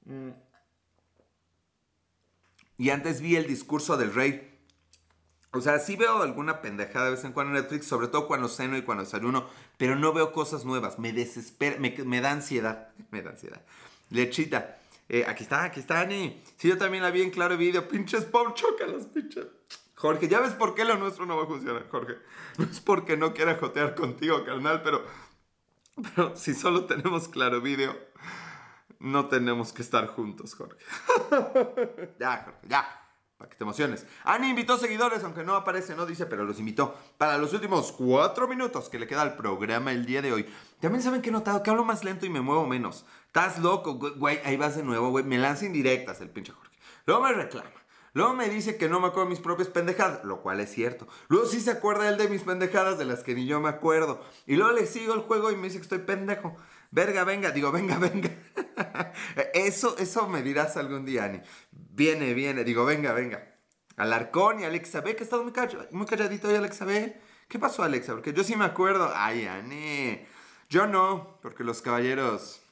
Mm. 0.05 0.31
Y 2.79 2.90
antes 2.90 3.21
vi 3.21 3.37
el 3.37 3.47
discurso 3.47 3.97
del 3.97 4.12
rey. 4.12 4.52
O 5.55 5.61
sea, 5.61 5.79
sí 5.79 5.97
veo 5.97 6.23
alguna 6.23 6.62
pendejada 6.62 7.07
de 7.07 7.11
vez 7.12 7.25
en 7.25 7.33
cuando 7.33 7.55
en 7.55 7.62
Netflix, 7.62 7.87
sobre 7.87 8.09
todo 8.09 8.27
cuando 8.27 8.49
ceno 8.49 8.77
y 8.79 8.83
cuando 8.83 9.05
desayuno, 9.05 9.47
pero 9.77 9.97
no 9.97 10.15
veo 10.15 10.33
cosas 10.33 10.65
nuevas. 10.65 10.99
Me 10.99 11.12
desespera, 11.12 11.77
me, 11.79 12.21
da 12.21 12.31
ansiedad. 12.31 12.88
Me 13.11 13.23
da 13.23 13.31
ansiedad. 13.31 13.61
Lechita. 14.09 14.79
Eh, 15.11 15.27
aquí 15.29 15.43
está, 15.43 15.65
aquí 15.65 15.81
está, 15.81 16.01
Ani. 16.01 16.43
Sí, 16.57 16.69
yo 16.69 16.79
también 16.79 17.03
la 17.03 17.11
vi 17.11 17.21
en 17.21 17.31
Claro 17.31 17.59
Video. 17.59 17.87
Pinches 17.87 18.25
pop, 18.25 18.57
los 18.87 19.07
pinches. 19.07 19.47
Jorge, 19.95 20.27
ya 20.27 20.41
ves 20.41 20.55
por 20.55 20.75
qué 20.75 20.87
lo 20.87 20.97
nuestro 20.97 21.27
no 21.27 21.37
va 21.37 21.45
a 21.45 21.47
funcionar, 21.47 21.87
Jorge. 21.91 22.17
No 22.59 22.65
es 22.65 22.81
porque 22.81 23.17
no 23.17 23.33
quiera 23.33 23.57
jotear 23.57 23.95
contigo, 23.95 24.45
carnal, 24.45 24.83
pero, 24.83 25.05
pero 26.15 26.37
si 26.37 26.55
solo 26.55 26.85
tenemos 26.85 27.29
Claro 27.29 27.61
Video, 27.61 27.97
no 29.01 29.29
tenemos 29.29 29.73
que 29.73 29.83
estar 29.83 30.07
juntos, 30.07 30.55
Jorge. 30.55 30.85
ya, 32.19 32.43
Jorge, 32.45 32.69
ya 32.69 33.02
para 33.42 33.50
que 33.50 33.57
te 33.57 33.64
emociones. 33.64 34.07
Ani 34.22 34.50
invitó 34.50 34.78
seguidores, 34.78 35.24
aunque 35.24 35.42
no 35.42 35.57
aparece, 35.57 35.96
no 35.96 36.07
dice, 36.07 36.26
pero 36.26 36.44
los 36.44 36.61
invitó 36.61 36.96
para 37.18 37.38
los 37.38 37.52
últimos 37.52 37.90
cuatro 37.90 38.46
minutos 38.46 38.88
que 38.88 39.00
le 39.00 39.09
queda 39.09 39.22
al 39.22 39.37
programa 39.37 39.90
el 39.90 40.07
día 40.07 40.22
de 40.22 40.33
hoy. 40.33 40.46
También 40.81 41.02
saben 41.02 41.22
que 41.22 41.31
he 41.31 41.33
notado 41.33 41.61
que 41.61 41.70
hablo 41.70 41.85
más 41.85 42.05
lento 42.05 42.24
y 42.24 42.31
me 42.31 42.40
muevo 42.40 42.68
menos. 42.68 43.05
Estás 43.26 43.59
loco, 43.59 43.98
güey, 44.16 44.38
ahí 44.44 44.57
vas 44.57 44.76
de 44.76 44.85
nuevo, 44.85 45.11
güey. 45.11 45.24
Me 45.24 45.38
lanza 45.38 45.66
indirectas 45.66 46.20
el 46.20 46.31
pinche 46.31 46.52
Jorge. 46.52 46.78
Luego 47.05 47.24
me 47.24 47.33
reclama. 47.33 47.70
Luego 48.14 48.35
me 48.35 48.48
dice 48.48 48.76
que 48.76 48.88
no 48.88 49.00
me 49.00 49.09
acuerdo 49.09 49.24
de 49.24 49.31
mis 49.31 49.40
propias 49.40 49.68
pendejadas, 49.68 50.22
lo 50.24 50.40
cual 50.40 50.61
es 50.61 50.70
cierto. 50.70 51.09
Luego 51.26 51.46
sí 51.46 51.61
se 51.61 51.72
acuerda 51.72 52.09
él 52.09 52.18
de 52.18 52.28
mis 52.28 52.42
pendejadas 52.42 52.96
de 52.96 53.07
las 53.07 53.24
que 53.24 53.35
ni 53.35 53.46
yo 53.46 53.59
me 53.59 53.70
acuerdo. 53.70 54.20
Y 54.46 54.55
luego 54.55 54.72
le 54.72 54.87
sigo 54.87 55.14
el 55.14 55.20
juego 55.20 55.50
y 55.50 55.57
me 55.57 55.64
dice 55.64 55.78
que 55.78 55.83
estoy 55.83 55.98
pendejo. 55.98 56.55
Verga, 56.92 57.24
venga, 57.24 57.50
digo, 57.50 57.72
venga, 57.72 57.98
venga. 57.98 58.31
eso, 59.55 59.96
eso 59.96 60.28
me 60.28 60.42
dirás 60.42 60.76
algún 60.76 61.07
día, 61.07 61.24
Ani. 61.24 61.40
Viene, 61.70 62.35
viene, 62.35 62.64
digo, 62.64 62.85
venga, 62.85 63.12
venga. 63.12 63.57
Alarcón 63.96 64.61
y 64.61 64.64
Alexa 64.64 65.00
B, 65.00 65.16
que 65.16 65.22
ha 65.22 65.24
estado 65.24 65.42
muy, 65.90 66.07
calladito 66.07 66.48
hoy, 66.48 66.55
Alexa 66.55 66.85
B. 66.85 67.18
¿Qué 67.48 67.59
pasó, 67.59 67.83
Alexa? 67.83 68.12
Porque 68.12 68.35
yo 68.35 68.44
sí 68.44 68.57
me 68.57 68.66
acuerdo. 68.66 69.11
Ay, 69.14 69.46
Ani. 69.46 70.22
Yo 70.68 70.87
no, 70.87 71.38
porque 71.40 71.64
los 71.64 71.81
caballeros 71.81 72.62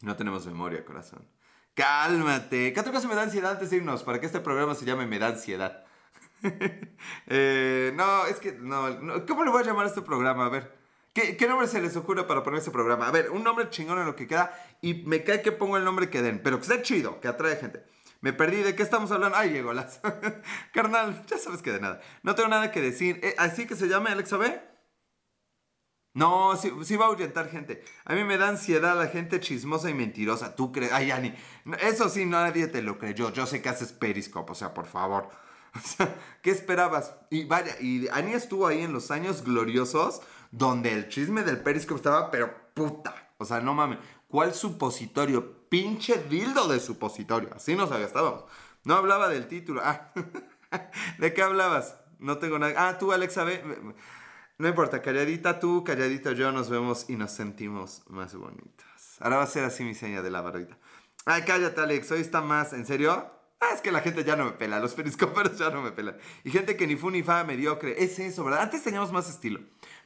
no 0.00 0.16
tenemos 0.16 0.46
memoria, 0.46 0.84
corazón. 0.84 1.28
Cálmate. 1.74 2.72
¿Qué 2.72 2.80
otra 2.80 2.92
cosa 2.92 3.08
me 3.08 3.14
da 3.14 3.22
ansiedad 3.22 3.52
antes 3.52 3.70
de 3.70 3.76
irnos? 3.76 4.04
Para 4.04 4.20
que 4.20 4.26
este 4.26 4.40
programa 4.40 4.74
se 4.74 4.86
llame 4.86 5.06
Me 5.06 5.18
da 5.18 5.28
ansiedad. 5.28 5.84
Eh, 7.26 7.92
no, 7.94 8.26
es 8.26 8.38
que 8.38 8.52
no, 8.52 9.24
¿Cómo 9.26 9.44
le 9.44 9.50
voy 9.50 9.62
a 9.62 9.66
llamar 9.66 9.86
a 9.86 9.88
este 9.88 10.02
programa? 10.02 10.46
A 10.46 10.50
ver. 10.50 10.83
¿Qué, 11.14 11.46
nombre 11.46 11.68
se 11.68 11.80
les 11.80 11.94
ocurre 11.94 12.26
para 12.26 12.42
poner 12.42 12.58
este 12.58 12.72
programa? 12.72 13.06
A 13.06 13.12
ver, 13.12 13.30
un 13.30 13.44
nombre 13.44 13.70
chingón 13.70 14.00
en 14.00 14.06
lo 14.06 14.16
que 14.16 14.26
queda 14.26 14.52
y 14.80 14.94
me 15.04 15.22
cae 15.22 15.42
que 15.42 15.52
pongo 15.52 15.76
el 15.76 15.84
nombre 15.84 16.10
que 16.10 16.22
den, 16.22 16.42
pero 16.42 16.58
que 16.58 16.66
sea 16.66 16.82
chido, 16.82 17.20
que 17.20 17.28
atrae 17.28 17.54
gente. 17.54 17.84
Me 18.20 18.32
perdí, 18.32 18.64
¿de 18.64 18.74
qué 18.74 18.82
estamos 18.82 19.12
hablando? 19.12 19.38
Ay, 19.38 19.50
llegó 19.50 19.72
las. 19.72 20.00
Carnal, 20.72 21.24
ya 21.26 21.38
sabes 21.38 21.62
que 21.62 21.70
de 21.70 21.80
nada. 21.80 22.00
No 22.24 22.34
tengo 22.34 22.48
nada 22.48 22.72
que 22.72 22.80
decir. 22.80 23.20
Eh, 23.22 23.36
¿Así 23.38 23.64
que 23.64 23.76
se 23.76 23.86
llame 23.86 24.10
Alexa 24.10 24.38
B? 24.38 24.60
No, 26.14 26.56
sí, 26.56 26.72
sí, 26.82 26.96
va 26.96 27.04
a 27.04 27.08
ahuyentar 27.08 27.48
gente. 27.48 27.84
A 28.04 28.14
mí 28.14 28.24
me 28.24 28.36
da 28.36 28.48
ansiedad 28.48 28.98
la 28.98 29.06
gente 29.06 29.38
chismosa 29.38 29.90
y 29.90 29.94
mentirosa. 29.94 30.56
¿Tú 30.56 30.72
crees? 30.72 30.90
Ay, 30.92 31.12
Ani. 31.12 31.32
Eso 31.80 32.08
sí, 32.08 32.26
nadie 32.26 32.66
te 32.66 32.82
lo 32.82 32.98
creyó. 32.98 33.30
Yo 33.30 33.46
sé 33.46 33.62
que 33.62 33.68
haces 33.68 33.92
Periscope, 33.92 34.50
o 34.50 34.54
sea, 34.56 34.74
por 34.74 34.86
favor. 34.86 35.28
O 35.76 35.80
sea, 35.80 36.14
¿qué 36.40 36.52
esperabas? 36.52 37.16
Y 37.30 37.46
vaya, 37.46 37.74
y 37.80 38.06
Ani 38.12 38.32
estuvo 38.32 38.68
ahí 38.68 38.82
en 38.82 38.92
los 38.92 39.10
años 39.10 39.42
gloriosos 39.42 40.22
donde 40.56 40.92
el 40.92 41.08
chisme 41.08 41.42
del 41.42 41.60
Periscope 41.60 41.96
estaba, 41.96 42.30
pero 42.30 42.54
puta. 42.74 43.32
O 43.38 43.44
sea, 43.44 43.60
no 43.60 43.74
mames. 43.74 43.98
¿Cuál 44.28 44.54
supositorio? 44.54 45.68
Pinche 45.68 46.24
dildo 46.28 46.68
de 46.68 46.78
supositorio. 46.78 47.50
Así 47.54 47.74
nos 47.74 47.90
agastábamos. 47.90 48.44
No 48.84 48.94
hablaba 48.94 49.28
del 49.28 49.48
título. 49.48 49.80
Ah, 49.84 50.12
¿de 51.18 51.34
qué 51.34 51.42
hablabas? 51.42 51.96
No 52.20 52.38
tengo 52.38 52.58
nada. 52.58 52.88
Ah, 52.88 52.98
tú, 52.98 53.12
Alexa, 53.12 53.42
ve. 53.44 53.62
No 54.58 54.68
importa, 54.68 55.02
calladita 55.02 55.58
tú, 55.58 55.82
calladita 55.82 56.30
yo, 56.32 56.52
nos 56.52 56.70
vemos 56.70 57.06
y 57.08 57.16
nos 57.16 57.32
sentimos 57.32 58.04
más 58.06 58.36
bonitos. 58.36 58.86
Ahora 59.18 59.38
va 59.38 59.42
a 59.42 59.48
ser 59.48 59.64
así 59.64 59.82
mi 59.82 59.94
seña 59.94 60.22
de 60.22 60.30
la 60.30 60.40
barbita. 60.40 60.78
Ay, 61.26 61.42
cállate, 61.42 61.80
Alex, 61.80 62.12
hoy 62.12 62.20
está 62.20 62.40
más. 62.40 62.72
¿En 62.72 62.86
serio? 62.86 63.10
Ah, 63.60 63.74
es 63.74 63.80
que 63.80 63.90
la 63.90 64.00
gente 64.00 64.22
ya 64.22 64.36
no 64.36 64.44
me 64.44 64.52
pela, 64.52 64.78
los 64.78 64.94
periscoperos 64.94 65.58
ya 65.58 65.70
no 65.70 65.82
me 65.82 65.90
pelan. 65.90 66.16
Y 66.44 66.50
gente 66.50 66.76
que 66.76 66.86
ni 66.86 66.96
fu 66.96 67.10
ni 67.10 67.22
fa 67.22 67.42
mediocre. 67.44 68.02
Es 68.04 68.18
eso, 68.18 68.44
¿verdad? 68.44 68.62
Antes 68.62 68.82
teníamos 68.82 69.10
más 69.10 69.28
estilo. 69.28 69.60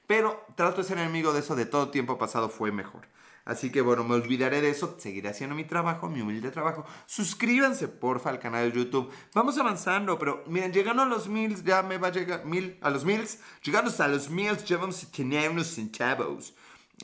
Pero 0.08 0.42
trato 0.56 0.78
de 0.78 0.88
ser 0.88 0.98
enemigo 0.98 1.34
de 1.34 1.40
eso 1.40 1.54
de 1.54 1.66
todo 1.66 1.90
tiempo 1.90 2.16
pasado 2.16 2.48
fue 2.48 2.72
mejor. 2.72 3.06
Así 3.44 3.70
que 3.70 3.82
bueno, 3.82 4.04
me 4.04 4.14
olvidaré 4.14 4.62
de 4.62 4.70
eso, 4.70 4.96
seguiré 4.98 5.28
haciendo 5.28 5.54
mi 5.54 5.64
trabajo, 5.64 6.08
mi 6.08 6.22
humilde 6.22 6.50
trabajo. 6.50 6.86
Suscríbanse 7.04 7.88
porfa 7.88 8.30
al 8.30 8.38
canal 8.38 8.72
de 8.72 8.78
YouTube. 8.78 9.12
Vamos 9.34 9.58
avanzando, 9.58 10.18
pero 10.18 10.44
miren, 10.46 10.72
llegando 10.72 11.02
a 11.02 11.06
los 11.06 11.28
mil, 11.28 11.62
ya 11.62 11.82
me 11.82 11.98
va 11.98 12.08
a 12.08 12.12
llegar 12.12 12.46
mil, 12.46 12.78
a 12.80 12.88
los 12.88 13.04
mils, 13.04 13.38
llegando 13.62 13.92
a 13.98 14.08
los 14.08 14.30
mil, 14.30 14.56
ya 14.56 14.78
vamos 14.78 15.06
unos 15.50 15.66
centavos. 15.66 16.54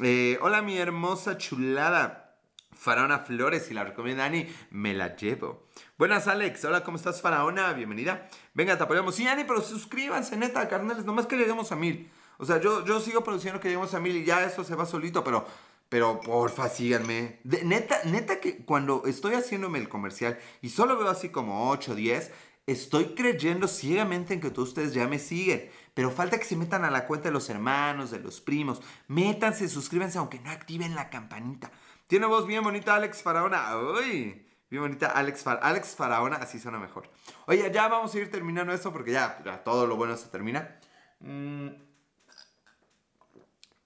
Eh, 0.02 0.38
hola 0.40 0.62
mi 0.62 0.78
hermosa 0.78 1.36
chulada. 1.36 2.38
Faraona 2.72 3.20
Flores, 3.20 3.66
si 3.66 3.74
la 3.74 3.84
recomienda 3.84 4.24
Ani, 4.24 4.46
me 4.70 4.94
la 4.94 5.14
llevo. 5.16 5.68
Buenas 5.98 6.26
Alex, 6.26 6.64
hola, 6.64 6.84
¿cómo 6.84 6.96
estás 6.96 7.20
Faraona? 7.20 7.72
Bienvenida. 7.74 8.28
Venga, 8.54 8.76
te 8.76 8.84
apoyamos. 8.84 9.14
Sí, 9.14 9.26
Ani, 9.26 9.44
pero 9.44 9.60
suscríbanse, 9.60 10.36
neta, 10.36 10.66
carnales, 10.68 11.04
nomás 11.04 11.26
que 11.26 11.36
lleguemos 11.36 11.70
a 11.70 11.76
mil. 11.76 12.10
O 12.38 12.44
sea, 12.44 12.60
yo, 12.60 12.84
yo 12.84 13.00
sigo 13.00 13.22
produciendo 13.22 13.60
que 13.60 13.68
lleguemos 13.68 13.94
a 13.94 14.00
mil 14.00 14.16
y 14.16 14.24
ya 14.24 14.44
eso 14.44 14.64
se 14.64 14.74
va 14.74 14.86
solito, 14.86 15.22
pero, 15.22 15.46
pero 15.88 16.20
porfa, 16.20 16.68
síganme. 16.68 17.40
neta, 17.44 18.00
neta 18.04 18.40
que 18.40 18.64
cuando 18.64 19.04
estoy 19.06 19.34
haciéndome 19.34 19.78
el 19.78 19.88
comercial 19.88 20.38
y 20.62 20.70
solo 20.70 20.98
veo 20.98 21.08
así 21.08 21.28
como 21.28 21.70
8 21.70 21.92
o 21.92 21.94
10, 21.94 22.32
estoy 22.66 23.14
creyendo 23.14 23.68
ciegamente 23.68 24.34
en 24.34 24.40
que 24.40 24.50
todos 24.50 24.70
ustedes 24.70 24.94
ya 24.94 25.06
me 25.06 25.18
siguen. 25.18 25.70
Pero 25.94 26.10
falta 26.10 26.38
que 26.38 26.44
se 26.44 26.56
metan 26.56 26.84
a 26.84 26.90
la 26.90 27.06
cuenta 27.06 27.28
de 27.28 27.32
los 27.32 27.48
hermanos, 27.48 28.10
de 28.10 28.18
los 28.18 28.40
primos. 28.40 28.82
Métanse, 29.06 29.68
suscríbanse, 29.68 30.18
aunque 30.18 30.40
no 30.40 30.50
activen 30.50 30.96
la 30.96 31.10
campanita. 31.10 31.70
Tiene 32.08 32.26
voz 32.26 32.46
bien 32.46 32.64
bonita 32.64 32.96
Alex 32.96 33.22
Faraona. 33.22 33.78
Uy, 33.78 34.44
bien 34.70 34.82
bonita 34.82 35.06
Alex, 35.12 35.46
Alex 35.46 35.94
Faraona, 35.94 36.36
así 36.36 36.58
suena 36.58 36.80
mejor. 36.80 37.08
Oye, 37.46 37.70
ya 37.72 37.86
vamos 37.86 38.12
a 38.12 38.18
ir 38.18 38.30
terminando 38.30 38.72
esto 38.72 38.92
porque 38.92 39.12
ya, 39.12 39.40
ya 39.44 39.62
todo 39.62 39.86
lo 39.86 39.96
bueno 39.96 40.16
se 40.16 40.28
termina. 40.28 40.80
Mmm 41.20 41.93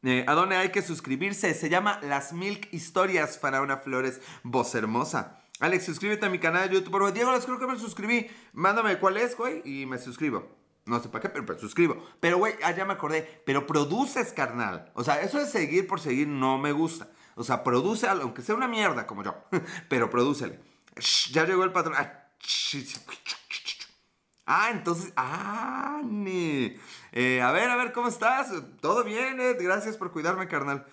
eh, 0.09 0.25
¿A 0.27 0.35
dónde 0.35 0.57
hay 0.57 0.71
que 0.71 0.81
suscribirse? 0.81 1.53
Se 1.53 1.69
llama 1.69 2.01
Las 2.03 2.33
Milk 2.33 2.69
Historias 2.73 3.39
Faraona 3.39 3.77
Flores, 3.77 4.21
voz 4.43 4.75
hermosa. 4.75 5.41
Alex, 5.61 5.85
suscríbete 5.85 6.25
a 6.25 6.31
mi 6.31 6.39
canal 6.39 6.69
de 6.69 6.77
YouTube. 6.77 6.93
Pero 6.93 7.13
Diego, 7.13 7.33
les 7.33 7.45
creo 7.45 7.59
que 7.59 7.67
me 7.67 7.79
suscribí. 7.79 8.27
Mándame 8.55 8.99
cuál 8.99 9.19
es, 9.19 9.37
güey, 9.37 9.61
y 9.65 9.87
me 9.87 9.99
suscribo. 9.99 10.49
No 10.87 10.99
sé 11.03 11.11
para 11.11 11.21
qué, 11.21 11.29
pero, 11.29 11.45
me 11.45 11.59
suscribo. 11.59 12.03
Pero, 12.21 12.39
güey, 12.39 12.55
ah, 12.63 12.71
ya 12.71 12.87
me 12.87 12.95
acordé. 12.95 13.43
Pero 13.45 13.67
produces, 13.67 14.33
carnal. 14.33 14.91
O 14.95 15.05
sea, 15.05 15.21
eso 15.21 15.39
de 15.39 15.47
seguir 15.47 15.87
por 15.87 16.01
seguir 16.01 16.27
no 16.27 16.57
me 16.57 16.73
gusta. 16.73 17.11
O 17.35 17.45
sea, 17.45 17.63
produce 17.63 18.07
algo, 18.07 18.25
aunque 18.25 18.41
sea 18.41 18.55
una 18.55 18.67
mierda 18.67 19.07
como 19.07 19.23
yo. 19.23 19.35
pero 19.91 20.09
prodúcele. 20.09 20.59
ya 21.31 21.45
llegó 21.45 21.65
el 21.65 21.73
patrón. 21.73 21.97
Ah, 24.51 24.71
entonces, 24.73 25.13
ah, 25.15 26.01
eh, 27.13 27.43
a 27.43 27.53
ver, 27.53 27.69
a 27.69 27.77
ver, 27.77 27.93
¿cómo 27.93 28.09
estás? 28.09 28.51
¿Todo 28.81 29.05
bien, 29.05 29.39
Ed? 29.39 29.59
Gracias 29.61 29.99
por 29.99 30.11
cuidarme, 30.11 30.49
carnal. 30.49 30.87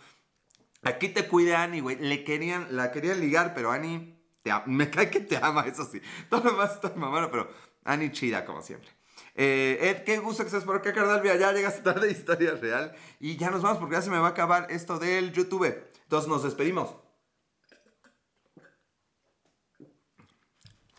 Aquí 0.83 1.07
te 1.07 1.25
cuide 1.29 1.55
Ani, 1.55 1.79
güey. 1.79 1.95
Le 1.95 2.25
querían, 2.25 2.67
la 2.75 2.91
querían 2.91 3.21
ligar, 3.21 3.53
pero 3.53 3.71
Ani, 3.71 4.19
me 4.65 4.89
cae 4.89 5.09
que 5.09 5.21
te 5.21 5.37
ama, 5.37 5.61
eso 5.61 5.85
sí. 5.85 6.01
Todo 6.29 6.43
lo 6.43 6.51
demás 6.51 6.73
está 6.73 6.91
mamando, 6.97 7.31
pero 7.31 7.49
Ani 7.85 8.11
chida, 8.11 8.43
como 8.43 8.61
siempre. 8.61 8.89
Eh, 9.35 9.77
Ed, 9.79 10.03
qué 10.03 10.17
gusto 10.17 10.43
que 10.43 10.47
estés 10.47 10.65
por 10.65 10.75
acá, 10.75 10.91
carnal. 10.91 11.21
Mira, 11.21 11.37
ya 11.37 11.53
llegaste 11.53 11.81
tarde, 11.81 12.11
historia 12.11 12.55
real. 12.55 12.93
Y 13.21 13.37
ya 13.37 13.51
nos 13.51 13.61
vamos 13.61 13.77
porque 13.77 13.95
ya 13.95 14.01
se 14.01 14.09
me 14.09 14.19
va 14.19 14.27
a 14.27 14.31
acabar 14.31 14.67
esto 14.69 14.99
del 14.99 15.31
YouTube. 15.31 15.81
Entonces 16.03 16.27
nos 16.27 16.43
despedimos. 16.43 16.93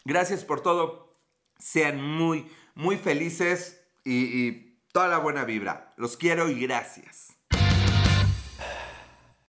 Gracias 0.06 0.42
por 0.42 0.62
todo 0.62 1.05
sean 1.58 2.00
muy, 2.02 2.46
muy 2.74 2.96
felices 2.96 3.80
y, 4.04 4.64
toda 4.92 5.08
la 5.08 5.18
buena 5.18 5.44
vibra. 5.44 5.92
Los 5.98 6.16
quiero 6.16 6.48
y 6.48 6.58
gracias. 6.58 7.35